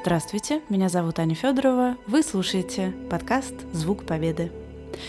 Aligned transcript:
Здравствуйте, 0.00 0.62
меня 0.68 0.88
зовут 0.88 1.18
Аня 1.18 1.34
Федорова. 1.34 1.96
Вы 2.06 2.22
слушаете 2.22 2.94
подкаст 3.10 3.54
«Звук 3.72 4.04
Победы». 4.04 4.52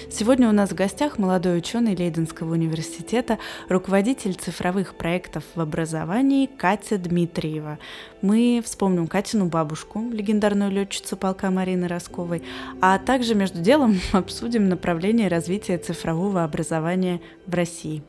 Сегодня 0.09 0.49
у 0.49 0.51
нас 0.51 0.71
в 0.71 0.75
гостях 0.75 1.19
молодой 1.19 1.59
ученый 1.59 1.95
Лейденского 1.95 2.53
университета, 2.53 3.37
руководитель 3.69 4.33
цифровых 4.33 4.95
проектов 4.95 5.43
в 5.53 5.61
образовании 5.61 6.47
Катя 6.47 6.97
Дмитриева. 6.97 7.77
Мы 8.23 8.61
вспомним 8.65 9.07
Катину 9.07 9.45
бабушку, 9.45 10.01
легендарную 10.11 10.71
летчицу 10.71 11.17
полка 11.17 11.51
Марины 11.51 11.87
Росковой, 11.87 12.43
а 12.81 12.97
также 12.97 13.35
между 13.35 13.61
делом 13.61 13.99
обсудим 14.11 14.69
направление 14.69 15.27
развития 15.27 15.77
цифрового 15.77 16.43
образования 16.43 17.21
в 17.45 17.53
России. 17.53 18.01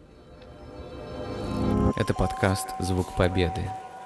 Это 1.97 2.15
подкаст 2.15 2.69
«Звук 2.81 3.15
Победы», 3.17 3.61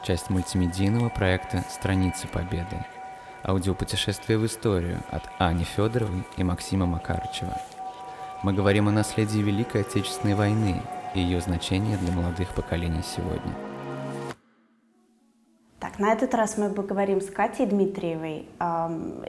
часть 0.05 0.31
мультимедийного 0.31 1.09
проекта 1.09 1.65
«Страницы 1.71 2.29
Победы». 2.29 2.85
Аудиопутешествие 3.43 4.39
в 4.39 4.47
историю 4.47 5.03
от 5.11 5.23
Ани 5.39 5.65
Федоровой 5.65 6.25
и 6.37 6.45
Максима 6.45 6.87
Макарычева. 6.87 7.59
Мы 8.43 8.53
говорим 8.53 8.89
о 8.89 8.93
наследии 8.93 9.39
Великой 9.39 9.83
Отечественной 9.83 10.35
войны 10.35 10.83
и 11.15 11.21
ее 11.21 11.41
значении 11.41 11.97
для 11.97 12.13
молодых 12.13 12.55
поколений 12.55 13.03
сегодня– 13.03 13.55
так, 15.81 15.99
на 15.99 16.13
этот 16.13 16.33
раз 16.35 16.57
мы 16.57 16.71
поговорим 16.71 17.21
с 17.21 17.27
Катей 17.27 17.67
Дмитриевой, 17.67 18.47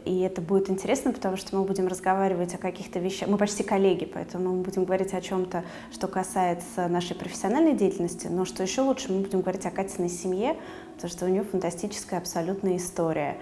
и 0.06 0.20
это 0.22 0.42
будет 0.42 0.70
интересно, 0.70 1.12
потому 1.12 1.36
что 1.36 1.58
мы 1.58 1.64
будем 1.66 1.88
разговаривать 1.88 2.56
о 2.56 2.58
каких-то 2.58 3.00
вещах. 3.00 3.28
Мы 3.28 3.38
почти 3.38 3.64
коллеги, 3.64 4.06
поэтому 4.06 4.56
мы 4.56 4.64
будем 4.64 4.86
говорить 4.86 5.14
о 5.14 5.22
чем-то, 5.22 5.66
что 5.92 6.08
касается 6.08 6.88
нашей 6.88 7.16
профессиональной 7.16 7.74
деятельности, 7.74 8.28
но 8.28 8.46
что 8.46 8.64
еще 8.64 8.82
лучше, 8.82 9.12
мы 9.12 9.22
будем 9.22 9.42
говорить 9.42 9.66
о 9.66 9.72
Катиной 9.72 10.10
семье, 10.10 10.56
потому 10.96 11.12
что 11.12 11.26
у 11.26 11.28
нее 11.28 11.44
фантастическая 11.44 12.20
абсолютная 12.20 12.78
история. 12.78 13.38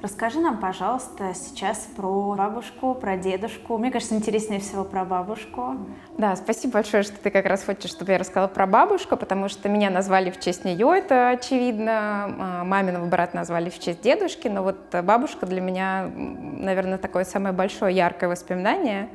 Расскажи 0.00 0.38
нам, 0.38 0.58
пожалуйста, 0.58 1.34
сейчас 1.34 1.78
про 1.96 2.36
бабушку, 2.36 2.94
про 2.94 3.16
дедушку. 3.16 3.78
Мне 3.78 3.90
кажется, 3.90 4.14
интереснее 4.14 4.60
всего 4.60 4.84
про 4.84 5.04
бабушку. 5.04 5.76
Да, 6.16 6.36
спасибо 6.36 6.74
большое, 6.74 7.02
что 7.02 7.18
ты 7.18 7.30
как 7.30 7.46
раз 7.46 7.64
хочешь, 7.64 7.90
чтобы 7.90 8.12
я 8.12 8.18
рассказала 8.18 8.46
про 8.46 8.68
бабушку, 8.68 9.16
потому 9.16 9.48
что 9.48 9.68
меня 9.68 9.90
назвали 9.90 10.30
в 10.30 10.38
честь 10.38 10.64
нее, 10.64 10.88
это 10.96 11.30
очевидно. 11.30 11.90
А, 12.38 12.64
маминого 12.64 13.06
брата 13.06 13.34
назвали 13.34 13.70
в 13.70 13.78
честь 13.80 14.00
дедушки, 14.00 14.46
но 14.46 14.62
вот 14.62 14.78
бабушка 15.02 15.46
для 15.46 15.60
меня, 15.60 16.08
наверное, 16.14 16.98
такое 16.98 17.24
самое 17.24 17.52
большое 17.52 17.94
яркое 17.94 18.30
воспоминание. 18.30 19.08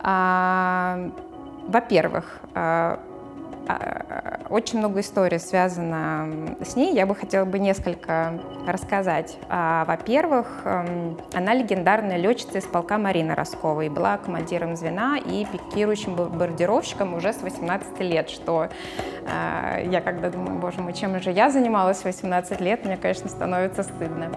А, 0.00 1.10
во-первых, 1.66 2.38
а, 2.54 3.00
очень 4.50 4.78
много 4.78 5.00
историй 5.00 5.38
связано 5.38 6.56
с 6.62 6.74
ней. 6.74 6.94
Я 6.94 7.06
бы 7.06 7.14
хотела 7.14 7.44
бы 7.44 7.58
несколько 7.58 8.40
рассказать. 8.66 9.36
А, 9.48 9.84
во-первых, 9.84 10.62
эм, 10.64 11.18
она 11.34 11.54
легендарная 11.54 12.16
летчица 12.16 12.58
из 12.58 12.64
полка 12.64 12.98
Марины 12.98 13.34
Росковой. 13.34 13.88
Была 13.88 14.16
командиром 14.16 14.74
звена 14.76 15.18
и 15.18 15.44
пикирующим 15.44 16.14
бомбардировщиком 16.14 17.14
уже 17.14 17.32
с 17.32 17.42
18 17.42 18.00
лет, 18.00 18.30
что 18.30 18.68
а, 19.30 19.80
я 19.80 20.00
когда 20.00 20.30
думаю, 20.30 20.58
боже 20.58 20.80
мой, 20.80 20.94
чем 20.94 21.20
же 21.20 21.30
я 21.30 21.50
занималась 21.50 21.98
в 21.98 22.04
18 22.04 22.60
лет, 22.60 22.84
мне, 22.84 22.96
конечно, 22.96 23.28
становится 23.28 23.82
стыдно. 23.82 24.30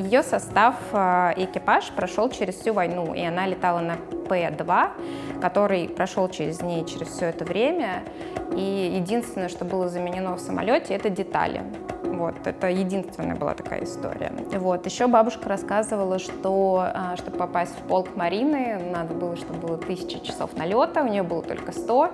Ее 0.00 0.22
состав 0.22 0.76
и 0.94 1.44
экипаж 1.44 1.90
прошел 1.90 2.30
через 2.30 2.54
всю 2.54 2.72
войну, 2.72 3.12
и 3.12 3.20
она 3.20 3.46
летала 3.46 3.80
на 3.80 3.96
П2, 3.96 5.40
который 5.42 5.90
прошел 5.90 6.26
через 6.30 6.62
ней 6.62 6.86
через 6.86 7.08
все 7.08 7.26
это 7.26 7.44
время. 7.44 8.02
И 8.56 8.94
единственное, 8.96 9.50
что 9.50 9.66
было 9.66 9.90
заменено 9.90 10.36
в 10.36 10.40
самолете, 10.40 10.94
это 10.94 11.10
детали. 11.10 11.62
Вот, 12.20 12.46
это 12.46 12.68
единственная 12.68 13.34
была 13.34 13.54
такая 13.54 13.84
история. 13.84 14.30
Вот, 14.58 14.84
еще 14.84 15.06
бабушка 15.06 15.48
рассказывала, 15.48 16.18
что 16.18 16.84
а, 16.92 17.16
чтобы 17.16 17.38
попасть 17.38 17.72
в 17.72 17.88
полк 17.88 18.14
Марины, 18.14 18.78
надо 18.92 19.14
было, 19.14 19.36
чтобы 19.36 19.66
было 19.66 19.78
тысяча 19.78 20.20
часов 20.20 20.54
налета, 20.54 21.02
у 21.02 21.08
нее 21.08 21.22
было 21.22 21.42
только 21.42 21.72
100, 21.72 22.10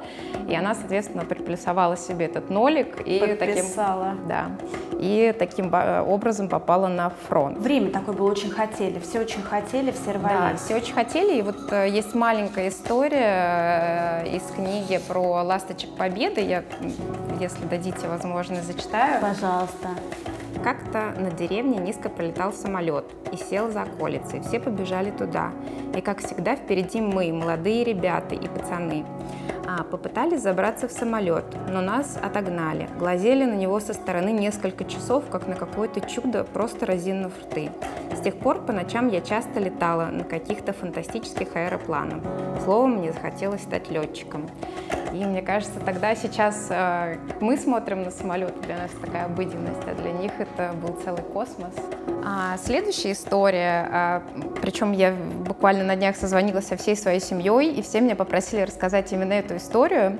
и 0.49 0.55
она, 0.55 0.77
соответственно, 0.77 1.25
приплюсовала 1.25 1.97
себе 1.97 2.27
этот 2.27 2.50
нолик. 2.50 3.00
И 3.05 3.19
Подписала. 3.19 4.11
таким, 4.11 4.28
да, 4.28 4.50
и 4.93 5.34
таким 5.37 5.75
образом 5.75 6.49
попала 6.49 6.87
на 6.87 7.11
фронт. 7.11 7.59
Время 7.59 7.91
такое 7.91 8.15
было, 8.15 8.31
очень 8.31 8.50
хотели, 8.50 9.00
все 9.00 9.19
очень 9.21 9.43
хотели, 9.43 9.91
все 9.91 10.12
рвались. 10.12 10.61
Да, 10.61 10.65
все 10.65 10.77
очень 10.77 10.94
хотели, 10.94 11.38
и 11.38 11.43
вот 11.43 11.73
э, 11.73 11.88
есть 11.88 12.15
маленькая 12.15 12.69
история 12.69 14.23
э, 14.25 14.37
из 14.37 14.43
книги 14.55 15.00
про 15.09 15.43
ласточек 15.43 15.91
победы, 15.97 16.43
я, 16.43 16.62
если 17.41 17.65
дадите 17.65 18.06
возможность, 18.06 18.67
зачитаю. 18.67 19.21
Пожалуйста. 19.21 19.88
Как-то 20.62 21.15
на 21.21 21.31
деревне 21.31 21.79
низко 21.79 22.09
пролетал 22.09 22.53
самолет 22.53 23.05
и 23.33 23.37
сел 23.37 23.71
за 23.71 23.83
околицей. 23.83 24.41
Все 24.41 24.59
побежали 24.59 25.11
туда. 25.11 25.53
И, 25.95 26.01
как 26.01 26.19
всегда, 26.19 26.57
впереди 26.57 27.01
мы, 27.01 27.33
молодые 27.33 27.84
ребята 27.84 28.35
и 28.35 28.49
пацаны. 28.49 29.05
А, 29.69 29.83
попытались 29.83 30.43
забраться 30.43 30.89
в 30.89 30.93
самолет, 30.93 31.45
но 31.71 31.81
нас 31.81 32.17
отогнали. 32.23 32.89
Глазели 32.99 33.45
на 33.45 33.55
него 33.55 33.81
со 33.81 33.95
стороны 33.95 34.31
несколько 34.31 34.85
часов, 34.85 35.25
как 35.31 35.49
на 35.49 35.56
какое-то 35.56 36.01
чудо, 36.01 36.45
просто 36.45 36.87
разинув 36.87 37.33
рты. 37.43 37.71
С 38.17 38.21
тех 38.21 38.37
пор 38.37 38.61
по 38.62 38.73
ночам 38.73 39.09
я 39.09 39.21
часто 39.21 39.59
летала 39.61 40.06
на 40.06 40.25
каких-то 40.25 40.73
фантастических 40.73 41.55
аэропланах. 41.56 42.23
Словом, 42.65 42.99
мне 42.99 43.12
захотелось 43.12 43.62
стать 43.62 43.91
летчиком. 43.91 44.49
И 45.16 45.25
мне 45.25 45.41
кажется, 45.41 45.81
тогда 45.81 46.15
сейчас 46.15 46.66
э, 46.69 47.16
мы 47.41 47.56
смотрим 47.56 48.03
на 48.03 48.10
самолет, 48.10 48.60
для 48.60 48.77
нас 48.77 48.91
такая 49.00 49.25
обыденность, 49.25 49.81
а 49.87 49.94
для 49.94 50.12
них 50.12 50.32
это 50.38 50.75
был 50.75 50.94
целый 51.03 51.22
космос. 51.22 51.72
А 52.22 52.59
следующая 52.59 53.12
история, 53.12 53.88
а, 53.91 54.22
причем 54.60 54.93
я 54.93 55.12
буквально 55.12 55.84
на 55.84 55.97
днях 55.97 56.16
созвонилась 56.16 56.66
со 56.66 56.76
всей 56.76 56.97
своей 56.97 57.21
семьей, 57.21 57.72
и 57.72 57.81
все 57.81 58.03
меня 58.03 58.15
попросили 58.15 58.60
рассказать 58.60 59.10
именно 59.10 59.32
эту 59.32 59.56
историю, 59.56 60.19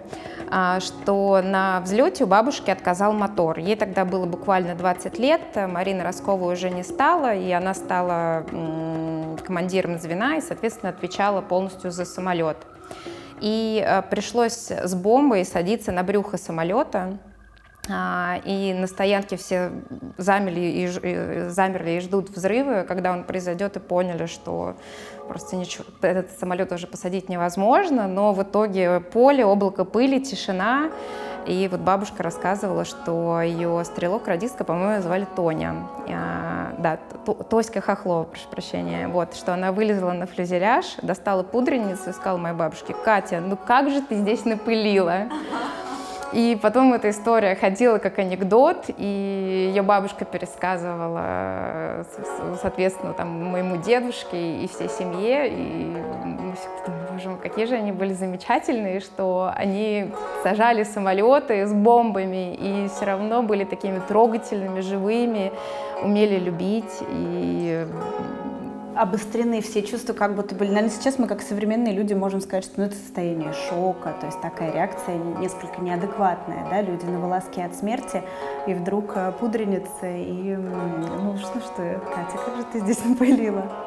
а, 0.51 0.81
что 0.81 1.43
на 1.43 1.81
взлете 1.81 2.25
у 2.25 2.27
бабушки 2.27 2.71
отказал 2.71 3.13
мотор. 3.13 3.59
Ей 3.59 3.77
тогда 3.77 4.07
было 4.07 4.25
буквально 4.25 4.75
20 4.75 5.19
лет, 5.19 5.43
Марина 5.57 6.05
Роскова 6.05 6.51
уже 6.51 6.71
не 6.71 6.85
стала, 6.85 7.35
и 7.35 7.51
она 7.51 7.75
стала 7.75 8.47
командиром 9.45 9.99
звена 9.99 10.37
и, 10.37 10.41
соответственно, 10.41 10.91
отвечала 10.91 11.43
полностью 11.43 11.91
за 11.91 12.07
самолет 12.07 12.57
и 13.41 13.85
э, 13.87 14.03
пришлось 14.03 14.71
с 14.71 14.95
бомбой 14.95 15.45
садиться 15.45 15.93
на 15.93 16.03
брюхо 16.03 16.37
самолета. 16.37 17.19
А, 17.89 18.41
и 18.45 18.75
на 18.75 18.87
стоянке 18.89 19.37
все 19.37 19.71
замерли 20.17 20.61
и, 20.61 21.49
замерли 21.49 21.91
и 21.93 22.01
ждут 22.01 22.31
взрывы, 22.31 22.83
когда 22.83 23.13
он 23.13 23.23
произойдет, 23.23 23.77
и 23.77 23.81
поняли, 23.81 24.27
что 24.27 24.77
просто 25.29 25.55
ничего, 25.57 25.85
этот 26.03 26.37
самолет 26.39 26.73
уже 26.73 26.87
посадить 26.87 27.29
невозможно. 27.29 28.09
Но 28.09 28.33
в 28.33 28.43
итоге 28.43 29.01
поле, 29.01 29.45
облако 29.45 29.85
пыли, 29.85 30.21
тишина. 30.21 30.91
И 31.47 31.69
вот 31.71 31.81
бабушка 31.81 32.25
рассказывала, 32.25 32.85
что 32.85 33.41
ее 33.41 33.85
стрелок-радистка, 33.85 34.65
по-моему, 34.65 35.01
звали 35.01 35.27
Тоня. 35.37 35.87
Да, 36.79 36.99
Тоська 37.49 37.81
Хохлова, 37.81 38.25
прошу 38.25 38.49
прощения. 38.49 39.09
Вот, 39.09 39.35
что 39.35 39.55
она 39.55 39.73
вылезла 39.73 40.13
на 40.13 40.27
флюзеляж, 40.27 40.97
достала 41.03 41.43
пудреницу 41.43 42.11
и 42.11 42.13
сказала 42.13 42.39
моей 42.39 42.55
бабушке, 42.55 42.95
Катя, 42.95 43.41
ну 43.41 43.57
как 43.57 43.91
же 43.91 44.03
ты 44.03 44.17
здесь 44.17 44.45
напылила? 44.45 45.29
И 46.33 46.59
потом 46.61 46.93
эта 46.93 47.11
история 47.11 47.55
ходила 47.55 47.99
как 47.99 48.19
анекдот, 48.19 48.87
и 48.89 49.71
ее 49.73 49.83
бабушка 49.83 50.25
пересказывала, 50.25 52.05
соответственно, 52.61 53.13
там, 53.15 53.29
моему 53.45 53.77
дедушке 53.77 54.65
и 54.65 54.69
всей 54.69 54.89
семье, 54.89 55.49
и 55.49 55.97
мы 56.25 56.55
всегда 56.57 56.85
думали, 56.87 57.06
боже 57.17 57.37
какие 57.43 57.67
же 57.67 57.75
они 57.75 57.93
были 57.93 58.13
замечательные, 58.13 59.01
что 59.01 59.51
они 59.55 60.11
сажали 60.43 60.85
самолеты 60.85 61.67
с 61.67 61.73
бомбами, 61.73 62.55
и 62.55 62.89
все 62.89 63.07
равно 63.07 63.43
были 63.43 63.65
такими 63.65 64.01
трогательными, 64.07 64.81
живыми, 64.81 65.53
умели 66.03 66.39
любить, 66.39 67.03
и 67.11 67.87
обострены 68.95 69.61
все 69.61 69.83
чувства, 69.83 70.15
как 70.15 70.35
будто 70.35 70.55
были. 70.55 70.69
Наверное, 70.69 70.91
сейчас 70.91 71.19
мы, 71.19 71.27
как 71.27 71.43
современные 71.43 71.95
люди, 71.95 72.15
можем 72.15 72.41
сказать, 72.41 72.65
что 72.65 72.81
ну, 72.81 72.87
это 72.87 72.97
состояние 72.97 73.53
шока, 73.69 74.15
то 74.21 74.27
есть 74.27 74.41
такая 74.41 74.73
реакция 74.73 75.17
несколько 75.39 75.83
неадекватная, 75.83 76.67
да, 76.71 76.81
люди 76.81 77.05
на 77.05 77.21
волоске 77.21 77.65
от 77.65 77.75
смерти, 77.75 78.23
и 78.67 78.73
вдруг 78.73 79.13
э, 79.15 79.33
пудреница, 79.39 80.07
и 80.07 80.57
ну 80.57 81.37
что, 81.37 81.61
что, 81.61 82.01
Катя, 82.15 82.39
как 82.45 82.57
же 82.57 82.65
ты 82.73 82.81
здесь 82.81 83.05
напылила? 83.05 83.86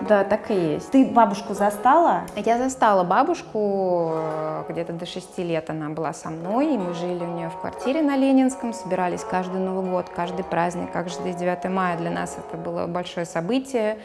Да, 0.00 0.24
так 0.24 0.50
и 0.50 0.54
есть. 0.54 0.90
Ты 0.90 1.06
бабушку 1.06 1.54
застала? 1.54 2.22
Я 2.34 2.58
застала 2.58 3.04
бабушку 3.04 4.12
э, 4.14 4.64
где-то 4.68 4.92
до 4.92 5.04
шести 5.06 5.42
лет. 5.42 5.68
Она 5.68 5.90
была 5.90 6.12
со 6.12 6.30
мной, 6.30 6.74
и 6.74 6.78
мы 6.78 6.94
жили 6.94 7.22
у 7.22 7.26
нее 7.26 7.50
в 7.50 7.60
квартире 7.60 8.02
на 8.02 8.16
Ленинском, 8.16 8.72
собирались 8.72 9.24
каждый 9.24 9.60
Новый 9.60 9.90
год, 9.90 10.06
каждый 10.08 10.44
праздник, 10.44 10.90
каждый 10.92 11.34
9 11.34 11.64
мая. 11.70 11.98
Для 11.98 12.10
нас 12.10 12.36
это 12.38 12.56
было 12.56 12.86
большое 12.86 13.26
событие 13.26 13.98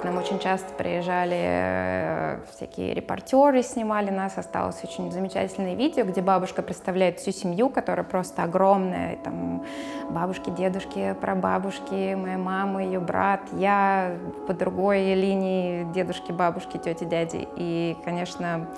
К 0.00 0.04
нам 0.04 0.18
очень 0.18 0.38
часто 0.38 0.72
приезжали 0.74 1.38
э, 1.38 2.38
всякие 2.54 2.94
репортеры, 2.94 3.62
снимали 3.62 4.10
нас. 4.10 4.36
Осталось 4.36 4.82
очень 4.82 5.10
замечательное 5.10 5.74
видео, 5.74 6.04
где 6.04 6.20
бабушка 6.20 6.62
представляет 6.62 7.20
всю 7.20 7.30
семью, 7.30 7.70
которая 7.70 8.04
просто 8.04 8.42
огромная. 8.42 9.16
Там 9.24 9.64
бабушки, 10.10 10.50
дедушки, 10.50 11.14
прабабушки, 11.20 12.14
моя 12.14 12.38
мама, 12.38 12.84
ее 12.84 13.00
брат, 13.00 13.40
я 13.52 14.16
по 14.46 14.52
другой 14.52 15.14
линии 15.14 15.84
дедушки, 15.92 16.32
бабушки, 16.32 16.76
тети, 16.76 17.04
дяди. 17.04 17.48
И, 17.56 17.96
конечно, 18.04 18.68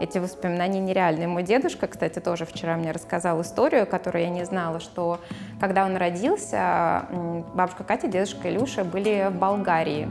эти 0.00 0.18
воспоминания 0.18 0.80
нереальные. 0.80 1.26
Мой 1.26 1.42
дедушка, 1.42 1.86
кстати, 1.86 2.18
тоже 2.18 2.44
вчера 2.44 2.76
мне 2.76 2.92
рассказал 2.92 3.40
историю, 3.40 3.86
которую 3.86 4.24
я 4.24 4.30
не 4.30 4.44
знала, 4.44 4.80
что 4.80 5.20
когда 5.60 5.84
он 5.84 5.96
родился, 5.96 7.06
бабушка 7.54 7.84
Катя, 7.84 8.08
дедушка 8.08 8.50
Илюша 8.50 8.84
были 8.84 9.28
в 9.30 9.38
Болгарии. 9.38 10.08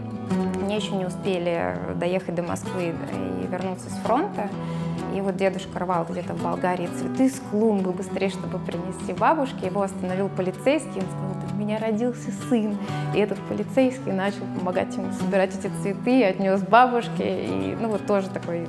Они 0.66 0.78
еще 0.78 0.96
не 0.96 1.06
успели 1.06 1.78
доехать 1.94 2.34
до 2.34 2.42
Москвы 2.42 2.96
и 3.14 3.46
вернуться 3.46 3.88
с 3.88 3.94
фронта. 4.04 4.50
И 5.16 5.22
вот 5.22 5.38
дедушка 5.38 5.78
рвал 5.78 6.08
где-то 6.10 6.34
в 6.34 6.42
Болгарии 6.42 6.88
цветы 6.88 7.30
с 7.30 7.40
клумбы 7.52 7.92
быстрее, 7.92 8.30
чтобы 8.30 8.58
принести 8.58 9.14
бабушке. 9.14 9.68
Его 9.68 9.84
остановил 9.84 10.28
полицейский, 10.28 11.02
он 11.02 11.06
сказал, 11.06 11.54
у 11.54 11.56
меня 11.56 11.78
родился 11.78 12.32
сын. 12.50 12.76
И 13.14 13.20
этот 13.20 13.38
полицейский 13.48 14.12
начал 14.12 14.42
помогать 14.58 14.96
ему 14.96 15.12
собирать 15.12 15.56
эти 15.56 15.72
цветы, 15.84 16.24
отнес 16.24 16.64
бабушке. 16.64 17.46
И, 17.46 17.78
ну, 17.80 17.90
вот 17.90 18.08
тоже 18.08 18.28
такой 18.30 18.68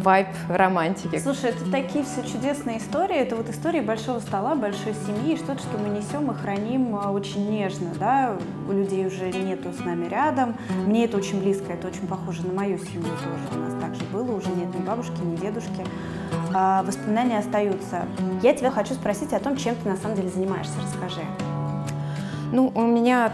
вайб 0.00 0.28
романтики. 0.48 1.18
Слушай, 1.18 1.50
это 1.50 1.70
такие 1.70 2.04
все 2.04 2.22
чудесные 2.22 2.78
истории. 2.78 3.16
Это 3.16 3.36
вот 3.36 3.48
истории 3.48 3.80
большого 3.80 4.20
стола, 4.20 4.54
большой 4.54 4.94
семьи, 5.06 5.36
что-то, 5.36 5.60
что 5.60 5.78
мы 5.78 5.88
несем 5.88 6.30
и 6.30 6.34
храним 6.34 6.96
а, 6.96 7.10
очень 7.10 7.50
нежно, 7.50 7.90
да. 7.98 8.36
У 8.68 8.72
людей 8.72 9.06
уже 9.06 9.30
нету 9.30 9.72
с 9.72 9.84
нами 9.84 10.06
рядом. 10.06 10.56
Мне 10.86 11.04
это 11.04 11.16
очень 11.16 11.40
близко, 11.40 11.72
это 11.72 11.88
очень 11.88 12.06
похоже 12.06 12.46
на 12.46 12.52
мою 12.52 12.78
семью 12.78 13.02
тоже. 13.02 13.60
У 13.60 13.64
нас 13.64 13.80
также 13.80 14.02
было, 14.12 14.34
уже 14.34 14.48
нет 14.50 14.74
ни 14.74 14.82
бабушки, 14.82 15.20
ни 15.22 15.36
дедушки. 15.36 15.84
А, 16.54 16.82
воспоминания 16.82 17.38
остаются. 17.38 18.06
Я 18.42 18.54
тебя 18.54 18.70
хочу 18.70 18.94
спросить 18.94 19.32
о 19.32 19.40
том, 19.40 19.56
чем 19.56 19.74
ты 19.76 19.88
на 19.88 19.96
самом 19.96 20.16
деле 20.16 20.28
занимаешься. 20.28 20.74
Расскажи. 20.82 21.22
Ну, 22.52 22.72
у 22.74 22.82
меня 22.82 23.32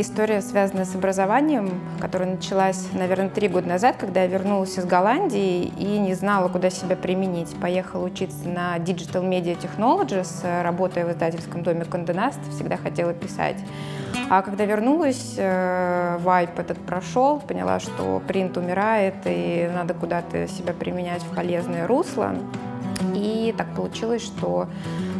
история, 0.00 0.40
связанная 0.40 0.84
с 0.84 0.94
образованием, 0.94 1.80
которая 2.00 2.30
началась, 2.30 2.88
наверное, 2.92 3.28
три 3.28 3.48
года 3.48 3.68
назад, 3.68 3.96
когда 3.98 4.22
я 4.22 4.26
вернулась 4.28 4.78
из 4.78 4.84
Голландии 4.84 5.72
и 5.78 5.98
не 5.98 6.14
знала, 6.14 6.48
куда 6.48 6.70
себя 6.70 6.96
применить. 6.96 7.54
Поехала 7.60 8.04
учиться 8.04 8.48
на 8.48 8.76
Digital 8.78 9.28
Media 9.28 9.58
Technologies, 9.58 10.62
работая 10.62 11.06
в 11.06 11.12
издательском 11.12 11.62
доме 11.62 11.82
Nast, 11.82 12.38
всегда 12.50 12.76
хотела 12.76 13.12
писать. 13.12 13.56
А 14.30 14.42
когда 14.42 14.64
вернулась, 14.64 15.34
э, 15.36 16.18
вайп 16.20 16.58
этот 16.58 16.78
прошел, 16.78 17.40
поняла, 17.40 17.80
что 17.80 18.22
принт 18.26 18.56
умирает 18.56 19.14
и 19.24 19.70
надо 19.74 19.94
куда-то 19.94 20.46
себя 20.48 20.72
применять 20.72 21.22
в 21.22 21.34
полезное 21.34 21.86
русло. 21.86 22.34
И 23.14 23.54
так 23.56 23.74
получилось, 23.74 24.22
что 24.22 24.68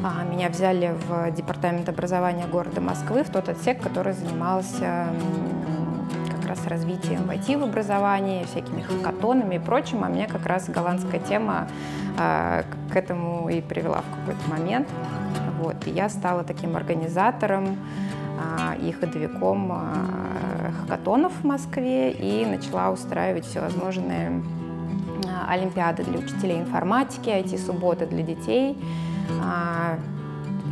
а, 0.05 0.25
меня 0.25 0.49
взяли 0.49 0.95
в 1.09 1.31
департамент 1.33 1.89
образования 1.89 2.47
города 2.47 2.81
Москвы, 2.81 3.23
в 3.25 3.31
тот 3.31 3.49
отсек, 3.49 3.81
который 3.81 4.13
занимался 4.13 5.07
как 6.31 6.49
раз 6.49 6.67
развитием 6.67 7.25
в 7.25 7.31
IT 7.31 7.59
в 7.59 7.65
образовании, 7.65 8.45
всякими 8.45 8.83
хакатонами 8.83 9.57
и 9.57 9.59
прочим, 9.59 10.05
а 10.05 10.09
меня 10.09 10.27
как 10.27 10.47
раз 10.47 10.69
голландская 10.69 11.21
тема 11.21 11.69
а, 12.19 12.65
к 12.91 12.97
этому 12.97 13.49
и 13.49 13.61
привела 13.61 14.03
в 14.03 14.19
какой-то 14.19 14.51
момент. 14.51 14.89
Вот. 15.61 15.77
И 15.87 15.91
я 15.91 16.09
стала 16.09 16.45
таким 16.45 16.77
организатором 16.77 17.77
а, 18.39 18.77
и 18.77 18.93
ходовиком 18.93 19.73
хакатонов 20.81 21.33
в 21.43 21.45
Москве 21.45 22.13
и 22.13 22.47
начала 22.47 22.91
устраивать 22.91 23.45
всевозможные 23.45 24.43
олимпиады 25.49 26.05
для 26.05 26.19
учителей 26.19 26.61
информатики, 26.61 27.29
IT-субботы 27.29 28.07
для 28.07 28.23
детей, 28.23 28.77
а, 29.43 29.99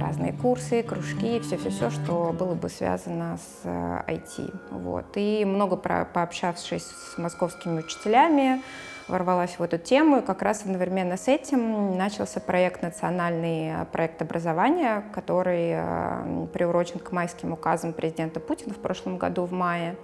разные 0.00 0.32
курсы, 0.32 0.82
кружки, 0.82 1.40
все-все-все, 1.40 1.90
что 1.90 2.34
было 2.38 2.54
бы 2.54 2.68
связано 2.68 3.38
с 3.38 3.66
IT. 3.66 4.38
Э, 4.38 4.52
вот. 4.70 5.06
И 5.14 5.44
много 5.44 5.76
про, 5.76 6.04
пообщавшись 6.04 6.84
с 6.84 7.18
московскими 7.18 7.80
учителями, 7.80 8.62
ворвалась 9.08 9.58
в 9.58 9.62
эту 9.62 9.78
тему, 9.78 10.18
и 10.18 10.22
как 10.22 10.42
раз 10.42 10.62
одновременно 10.62 11.16
с 11.16 11.28
этим 11.28 11.96
начался 11.96 12.40
проект 12.40 12.82
национальный 12.82 13.70
э, 13.70 13.84
проект 13.92 14.20
образования, 14.22 15.04
который 15.14 15.72
э, 15.74 16.46
приурочен 16.52 16.98
к 16.98 17.12
майским 17.12 17.52
указам 17.52 17.92
президента 17.92 18.40
Путина 18.40 18.74
в 18.74 18.78
прошлом 18.78 19.18
году 19.18 19.44
в 19.44 19.52
мае. 19.52 19.96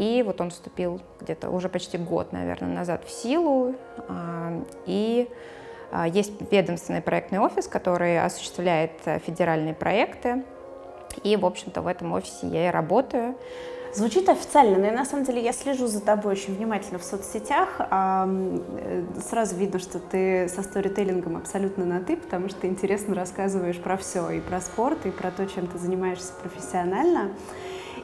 И 0.00 0.22
вот 0.22 0.40
он 0.40 0.48
вступил 0.48 0.98
где-то 1.20 1.50
уже 1.50 1.68
почти 1.68 1.98
год, 1.98 2.32
наверное, 2.32 2.74
назад 2.74 3.04
в 3.04 3.10
силу. 3.10 3.74
И 4.86 5.28
а, 5.92 6.08
есть 6.08 6.32
ведомственный 6.50 7.02
проектный 7.02 7.38
офис, 7.38 7.68
который 7.68 8.18
осуществляет 8.18 8.92
э, 9.04 9.18
федеральные 9.18 9.74
проекты. 9.74 10.42
И, 11.22 11.36
в 11.36 11.44
общем-то, 11.44 11.82
в 11.82 11.86
этом 11.86 12.12
офисе 12.12 12.46
я 12.46 12.68
и 12.68 12.70
работаю. 12.70 13.34
Звучит 13.92 14.30
официально, 14.30 14.78
но 14.78 14.90
на 14.96 15.04
самом 15.04 15.26
деле 15.26 15.42
я 15.42 15.52
слежу 15.52 15.86
за 15.86 16.00
тобой 16.00 16.32
очень 16.32 16.56
внимательно 16.56 16.98
в 16.98 17.04
соцсетях. 17.04 17.68
Э, 17.78 19.04
сразу 19.28 19.54
видно, 19.56 19.80
что 19.80 19.98
ты 19.98 20.48
со 20.48 20.62
сторителлингом 20.62 21.36
абсолютно 21.36 21.84
на 21.84 22.00
«ты», 22.00 22.16
потому 22.16 22.48
что 22.48 22.62
ты 22.62 22.68
интересно 22.68 23.14
рассказываешь 23.14 23.78
про 23.78 23.98
все, 23.98 24.30
и 24.30 24.40
про 24.40 24.62
спорт, 24.62 25.04
и 25.04 25.10
про 25.10 25.30
то, 25.30 25.46
чем 25.46 25.66
ты 25.66 25.76
занимаешься 25.76 26.32
профессионально. 26.40 27.32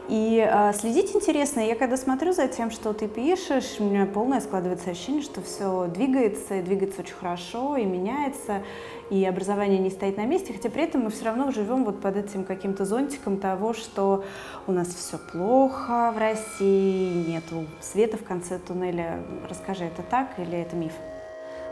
И 0.09 0.47
э, 0.49 0.73
следить 0.73 1.15
интересно. 1.17 1.61
Я 1.61 1.75
когда 1.75 1.97
смотрю 1.97 2.33
за 2.33 2.47
тем, 2.47 2.71
что 2.71 2.93
ты 2.93 3.09
пишешь, 3.09 3.77
у 3.81 3.85
меня 3.85 4.07
полное 4.07 4.41
складывается 4.41 4.91
ощущение, 4.91 5.23
что 5.23 5.43
все 5.43 5.87
двигается, 5.89 6.57
и 6.57 6.63
двигается 6.63 7.01
очень 7.01 7.15
хорошо, 7.15 7.77
и 7.77 7.85
меняется, 7.85 8.63
и 9.11 9.25
образование 9.25 9.79
не 9.79 9.91
стоит 9.91 10.17
на 10.17 10.25
месте, 10.25 10.53
хотя 10.53 10.71
при 10.71 10.85
этом 10.85 11.03
мы 11.03 11.11
все 11.11 11.25
равно 11.25 11.51
живем 11.51 11.85
вот 11.85 12.01
под 12.01 12.17
этим 12.17 12.45
каким-то 12.45 12.85
зонтиком 12.85 13.39
того, 13.39 13.73
что 13.73 14.25
у 14.69 14.73
нас 14.73 14.89
все 14.89 15.19
плохо 15.19 16.13
в 16.15 16.19
России, 16.19 17.29
нету 17.29 17.65
света 17.81 18.17
в 18.17 18.23
конце 18.23 18.61
туннеля. 18.61 19.23
Расскажи, 19.49 19.85
это 19.85 20.03
так 20.03 20.39
или 20.39 20.57
это 20.57 20.77
миф? 20.77 20.93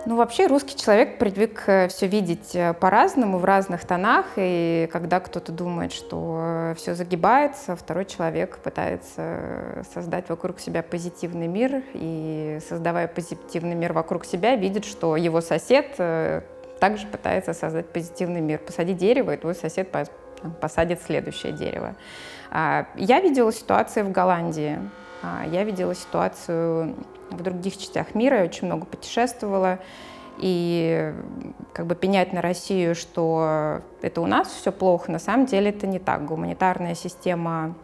Ну, 0.06 0.16
вообще 0.16 0.46
русский 0.46 0.76
человек 0.76 1.18
привык 1.18 1.64
э, 1.66 1.88
все 1.88 2.06
видеть 2.06 2.54
э, 2.54 2.74
по-разному, 2.74 3.38
в 3.38 3.44
разных 3.44 3.86
тонах, 3.86 4.26
и 4.36 4.86
когда 4.92 5.18
кто-то 5.18 5.50
думает, 5.50 5.92
что 5.92 6.40
э, 6.42 6.74
все 6.76 6.94
загибается, 6.94 7.74
второй 7.74 8.04
человек 8.04 8.58
пытается 8.58 9.84
создать 9.94 10.28
вокруг 10.28 10.60
себя 10.60 10.82
позитивный 10.82 11.46
мир, 11.46 11.82
и 11.94 12.58
создавая 12.68 13.08
позитивный 13.08 13.74
мир 13.74 13.94
вокруг 13.94 14.26
себя, 14.26 14.56
видит, 14.56 14.84
что 14.84 15.16
его 15.16 15.40
сосед 15.40 15.96
также 16.80 17.06
пытается 17.06 17.54
создать 17.54 17.88
позитивный 17.88 18.42
мир. 18.42 18.58
Посади 18.58 18.92
дерево, 18.92 19.30
и 19.32 19.38
твой 19.38 19.54
сосед 19.54 19.88
посадит 20.60 21.00
следующее 21.02 21.52
дерево. 21.52 21.94
А, 22.50 22.86
я 22.96 23.20
видела 23.20 23.52
ситуацию 23.52 24.04
в 24.04 24.12
Голландии, 24.12 24.78
а, 25.22 25.46
я 25.46 25.64
видела 25.64 25.94
ситуацию 25.94 26.94
в 27.30 27.42
других 27.42 27.76
частях 27.76 28.14
мира, 28.14 28.38
я 28.38 28.44
очень 28.44 28.66
много 28.66 28.86
путешествовала. 28.86 29.78
И 30.38 31.14
как 31.72 31.86
бы 31.86 31.94
пенять 31.94 32.32
на 32.32 32.42
Россию, 32.42 32.94
что 32.94 33.80
это 34.02 34.20
у 34.20 34.26
нас 34.26 34.48
все 34.48 34.72
плохо, 34.72 35.12
на 35.12 35.20
самом 35.20 35.46
деле 35.46 35.70
это 35.70 35.86
не 35.86 35.98
так. 35.98 36.24
Гуманитарная 36.24 36.94
система 36.94 37.74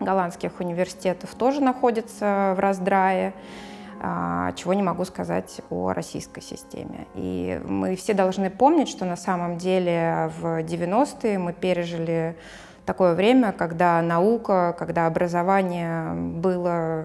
голландских 0.00 0.60
университетов 0.60 1.34
тоже 1.34 1.60
находится 1.60 2.54
в 2.56 2.60
раздрае, 2.60 3.34
а, 4.00 4.52
чего 4.52 4.74
не 4.74 4.82
могу 4.82 5.04
сказать 5.04 5.60
о 5.70 5.92
российской 5.92 6.40
системе. 6.40 7.06
И 7.14 7.60
мы 7.66 7.96
все 7.96 8.14
должны 8.14 8.48
помнить, 8.48 8.88
что 8.88 9.04
на 9.04 9.16
самом 9.16 9.58
деле 9.58 10.30
в 10.40 10.62
90-е 10.62 11.38
мы 11.38 11.52
пережили 11.52 12.36
такое 12.86 13.14
время, 13.14 13.52
когда 13.52 14.00
наука, 14.00 14.74
когда 14.78 15.06
образование 15.06 16.12
было 16.14 17.04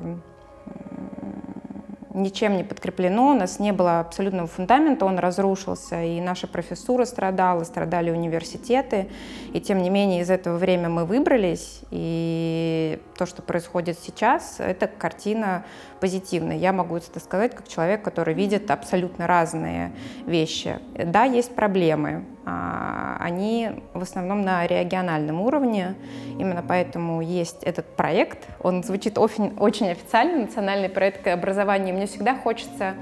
ничем 2.13 2.57
не 2.57 2.63
подкреплено, 2.63 3.31
у 3.31 3.33
нас 3.33 3.59
не 3.59 3.71
было 3.71 3.99
абсолютного 3.99 4.47
фундамента, 4.47 5.05
он 5.05 5.19
разрушился, 5.19 6.01
и 6.03 6.21
наша 6.21 6.47
профессура 6.47 7.05
страдала, 7.05 7.63
страдали 7.63 8.11
университеты, 8.11 9.09
и 9.53 9.59
тем 9.59 9.81
не 9.81 9.89
менее 9.89 10.21
из 10.21 10.29
этого 10.29 10.57
времени 10.57 10.87
мы 10.87 11.05
выбрались, 11.05 11.81
и 11.91 12.99
то, 13.17 13.25
что 13.25 13.41
происходит 13.41 13.99
сейчас, 13.99 14.55
это 14.59 14.87
картина 14.87 15.65
позитивная. 15.99 16.57
Я 16.57 16.73
могу 16.73 16.97
это 16.97 17.19
сказать 17.19 17.55
как 17.55 17.67
человек, 17.67 18.03
который 18.03 18.33
видит 18.33 18.69
абсолютно 18.71 19.27
разные 19.27 19.91
вещи. 20.25 20.79
Да, 20.93 21.23
есть 21.23 21.55
проблемы, 21.55 22.25
они 22.45 23.71
в 23.93 24.01
основном 24.01 24.41
на 24.41 24.67
региональном 24.67 25.41
уровне. 25.41 25.95
Именно 26.37 26.63
поэтому 26.67 27.21
есть 27.21 27.63
этот 27.63 27.85
проект. 27.95 28.47
Он 28.61 28.83
звучит 28.83 29.17
очень, 29.17 29.55
очень 29.59 29.89
официально, 29.89 30.41
национальный 30.41 30.89
проект 30.89 31.25
образования. 31.27 31.93
Мне 31.93 32.05
всегда 32.05 32.35
хочется 32.35 32.95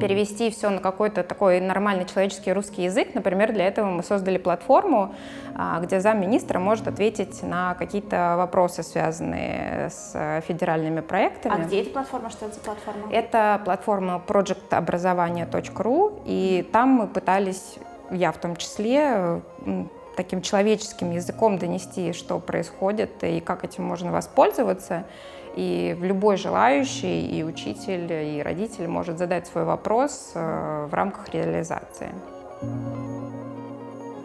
перевести 0.00 0.50
все 0.50 0.70
на 0.70 0.80
какой-то 0.80 1.22
такой 1.22 1.60
нормальный 1.60 2.04
человеческий 2.04 2.52
русский 2.52 2.84
язык. 2.84 3.14
Например, 3.14 3.52
для 3.52 3.66
этого 3.66 3.86
мы 3.86 4.02
создали 4.02 4.38
платформу, 4.38 5.14
а, 5.54 5.80
где 5.80 6.00
замминистра 6.00 6.58
может 6.58 6.88
ответить 6.88 7.42
на 7.42 7.74
какие-то 7.74 8.34
вопросы, 8.36 8.82
связанные 8.82 9.90
с 9.90 10.42
федеральными 10.46 11.00
проектами. 11.00 11.54
А 11.54 11.58
где 11.66 11.82
эта 11.82 11.90
платформа? 11.90 12.30
Что 12.30 12.46
это 12.46 12.54
за 12.54 12.60
платформа? 12.60 13.12
Это 13.12 13.60
платформа 13.64 14.22
projecтобразование.ru, 14.26 16.22
и 16.24 16.68
там 16.72 16.88
мы 16.90 17.06
пытались, 17.06 17.76
я 18.14 18.32
в 18.32 18.38
том 18.38 18.56
числе, 18.56 19.42
таким 20.16 20.42
человеческим 20.42 21.10
языком 21.10 21.58
донести, 21.58 22.12
что 22.12 22.38
происходит 22.38 23.22
и 23.22 23.40
как 23.40 23.64
этим 23.64 23.84
можно 23.84 24.12
воспользоваться. 24.12 25.04
И 25.56 25.96
любой 26.00 26.36
желающий, 26.36 27.38
и 27.38 27.44
учитель, 27.44 28.12
и 28.12 28.42
родитель 28.42 28.88
может 28.88 29.18
задать 29.18 29.46
свой 29.46 29.64
вопрос 29.64 30.32
э, 30.34 30.88
в 30.90 30.94
рамках 30.94 31.28
реализации. 31.28 32.10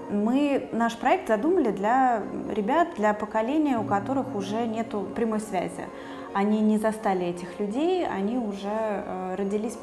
Мы 0.09 0.69
наш 0.71 0.97
проект 0.97 1.27
задумали 1.27 1.69
для 1.69 2.23
ребят, 2.49 2.95
для 2.97 3.13
поколения, 3.13 3.77
у 3.77 3.83
которых 3.83 4.33
уже 4.33 4.65
нет 4.65 4.87
прямой 5.15 5.39
связи. 5.39 5.85
Они 6.33 6.61
не 6.61 6.79
застали 6.79 7.27
этих 7.27 7.59
людей, 7.59 8.07
они 8.07 8.37
уже 8.37 8.67
э, 8.71 9.35
родились 9.37 9.77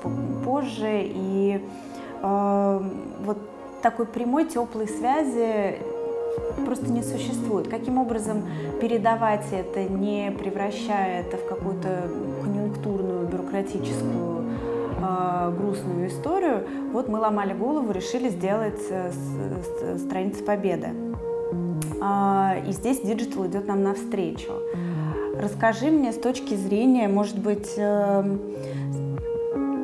позже, 0.44 1.02
и 1.04 1.64
э, 2.22 2.80
вот 3.20 3.38
такой 3.82 4.06
прямой 4.06 4.46
теплой 4.46 4.88
связи 4.88 5.78
просто 6.64 6.90
не 6.90 7.02
существует. 7.02 7.68
Каким 7.68 7.98
образом 7.98 8.42
передавать 8.80 9.46
это, 9.52 9.84
не 9.84 10.30
превращая 10.30 11.20
это 11.20 11.36
в 11.36 11.48
какую-то 11.48 12.08
конъюнктурную, 12.42 13.26
бюрократическую, 13.26 14.44
э, 14.98 15.52
грустную 15.58 16.08
историю, 16.08 16.66
вот 16.92 17.08
мы 17.08 17.18
ломали 17.18 17.52
голову, 17.52 17.92
решили 17.92 18.28
сделать 18.28 18.80
э, 18.90 19.12
с, 19.12 20.02
страницу 20.02 20.44
победы. 20.44 20.88
Э, 22.02 22.62
и 22.66 22.72
здесь 22.72 23.00
digital 23.00 23.46
идет 23.46 23.66
нам 23.66 23.82
навстречу. 23.82 24.52
Расскажи 25.38 25.90
мне 25.90 26.12
с 26.12 26.16
точки 26.16 26.54
зрения, 26.54 27.08
может 27.08 27.38
быть, 27.38 27.74
э, 27.76 28.38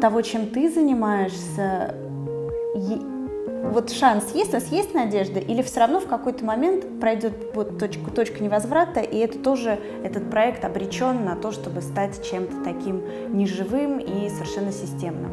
того, 0.00 0.22
чем 0.22 0.46
ты 0.46 0.70
занимаешься, 0.70 1.94
вот 3.62 3.90
шанс 3.90 4.32
есть, 4.34 4.50
у 4.50 4.54
нас 4.54 4.66
есть 4.68 4.92
надежда, 4.92 5.40
или 5.40 5.62
все 5.62 5.80
равно 5.80 6.00
в 6.00 6.06
какой-то 6.06 6.44
момент 6.44 7.00
пройдет 7.00 7.32
вот 7.54 7.78
точка, 7.78 8.10
точка 8.10 8.42
невозврата, 8.42 9.00
и 9.00 9.16
это 9.18 9.38
тоже, 9.38 9.78
этот 10.04 10.30
проект 10.30 10.64
обречен 10.64 11.24
на 11.24 11.36
то, 11.36 11.52
чтобы 11.52 11.80
стать 11.80 12.28
чем-то 12.28 12.62
таким 12.64 13.02
неживым 13.32 13.98
и 13.98 14.28
совершенно 14.28 14.72
системным? 14.72 15.32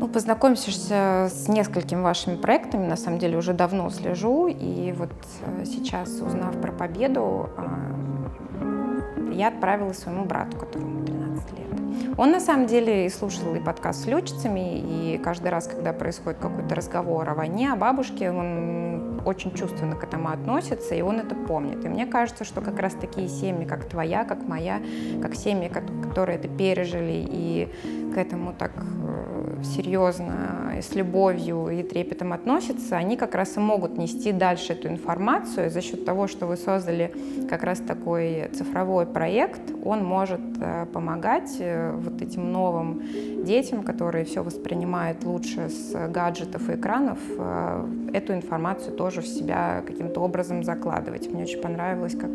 Ну, 0.00 0.08
познакомившись 0.08 1.30
с 1.32 1.48
несколькими 1.48 2.02
вашими 2.02 2.36
проектами, 2.36 2.86
на 2.86 2.96
самом 2.96 3.18
деле 3.18 3.38
уже 3.38 3.54
давно 3.54 3.88
слежу, 3.90 4.48
и 4.48 4.92
вот 4.92 5.12
э, 5.46 5.64
сейчас, 5.64 6.10
узнав 6.20 6.60
про 6.60 6.72
победу, 6.72 7.48
а, 7.56 7.94
я 9.32 9.48
отправила 9.48 9.92
своему 9.92 10.24
брату, 10.26 10.58
которому 10.58 10.93
13 10.93 10.93
лет. 10.93 10.93
Он 12.16 12.30
на 12.30 12.38
самом 12.38 12.66
деле 12.66 13.06
и 13.06 13.08
слушал 13.08 13.54
и 13.56 13.60
подкаст 13.60 14.04
с 14.04 14.06
летчицами, 14.06 14.78
и 14.78 15.18
каждый 15.18 15.48
раз, 15.48 15.66
когда 15.66 15.92
происходит 15.92 16.38
какой-то 16.38 16.74
разговор 16.74 17.28
о 17.28 17.34
войне, 17.34 17.72
о 17.72 17.76
бабушке, 17.76 18.30
он 18.30 19.20
очень 19.24 19.52
чувственно 19.54 19.96
к 19.96 20.04
этому 20.04 20.28
относится, 20.28 20.94
и 20.94 21.00
он 21.00 21.18
это 21.18 21.34
помнит. 21.34 21.84
И 21.84 21.88
мне 21.88 22.06
кажется, 22.06 22.44
что 22.44 22.60
как 22.60 22.78
раз 22.78 22.94
такие 22.94 23.28
семьи, 23.28 23.64
как 23.64 23.88
твоя, 23.88 24.24
как 24.24 24.46
моя, 24.46 24.80
как 25.20 25.34
семьи, 25.34 25.68
которые 25.68 26.38
это 26.38 26.46
пережили 26.46 27.26
и 27.28 27.72
к 28.14 28.16
этому 28.16 28.52
так 28.52 28.72
э, 28.76 29.33
серьезно 29.62 30.74
и 30.78 30.82
с 30.82 30.94
любовью 30.94 31.68
и 31.68 31.82
трепетом 31.82 32.32
относятся, 32.32 32.96
они 32.96 33.16
как 33.16 33.34
раз 33.34 33.56
и 33.56 33.60
могут 33.60 33.96
нести 33.96 34.32
дальше 34.32 34.72
эту 34.72 34.88
информацию 34.88 35.70
за 35.70 35.80
счет 35.80 36.04
того, 36.04 36.26
что 36.26 36.46
вы 36.46 36.56
создали 36.56 37.14
как 37.48 37.62
раз 37.62 37.78
такой 37.78 38.48
цифровой 38.52 39.06
проект, 39.06 39.60
он 39.84 40.04
может 40.04 40.40
э, 40.60 40.86
помогать 40.92 41.56
э, 41.58 41.92
вот 41.92 42.20
этим 42.22 42.50
новым 42.52 43.02
детям, 43.44 43.82
которые 43.82 44.24
все 44.24 44.42
воспринимают 44.42 45.24
лучше 45.24 45.68
с 45.68 46.08
гаджетов 46.08 46.68
и 46.70 46.74
экранов, 46.74 47.18
эту 48.12 48.32
информацию 48.32 48.94
тоже 48.96 49.20
в 49.20 49.26
себя 49.26 49.82
каким-то 49.86 50.20
образом 50.20 50.64
закладывать. 50.64 51.30
Мне 51.30 51.42
очень 51.42 51.60
понравилось, 51.60 52.14
как 52.14 52.30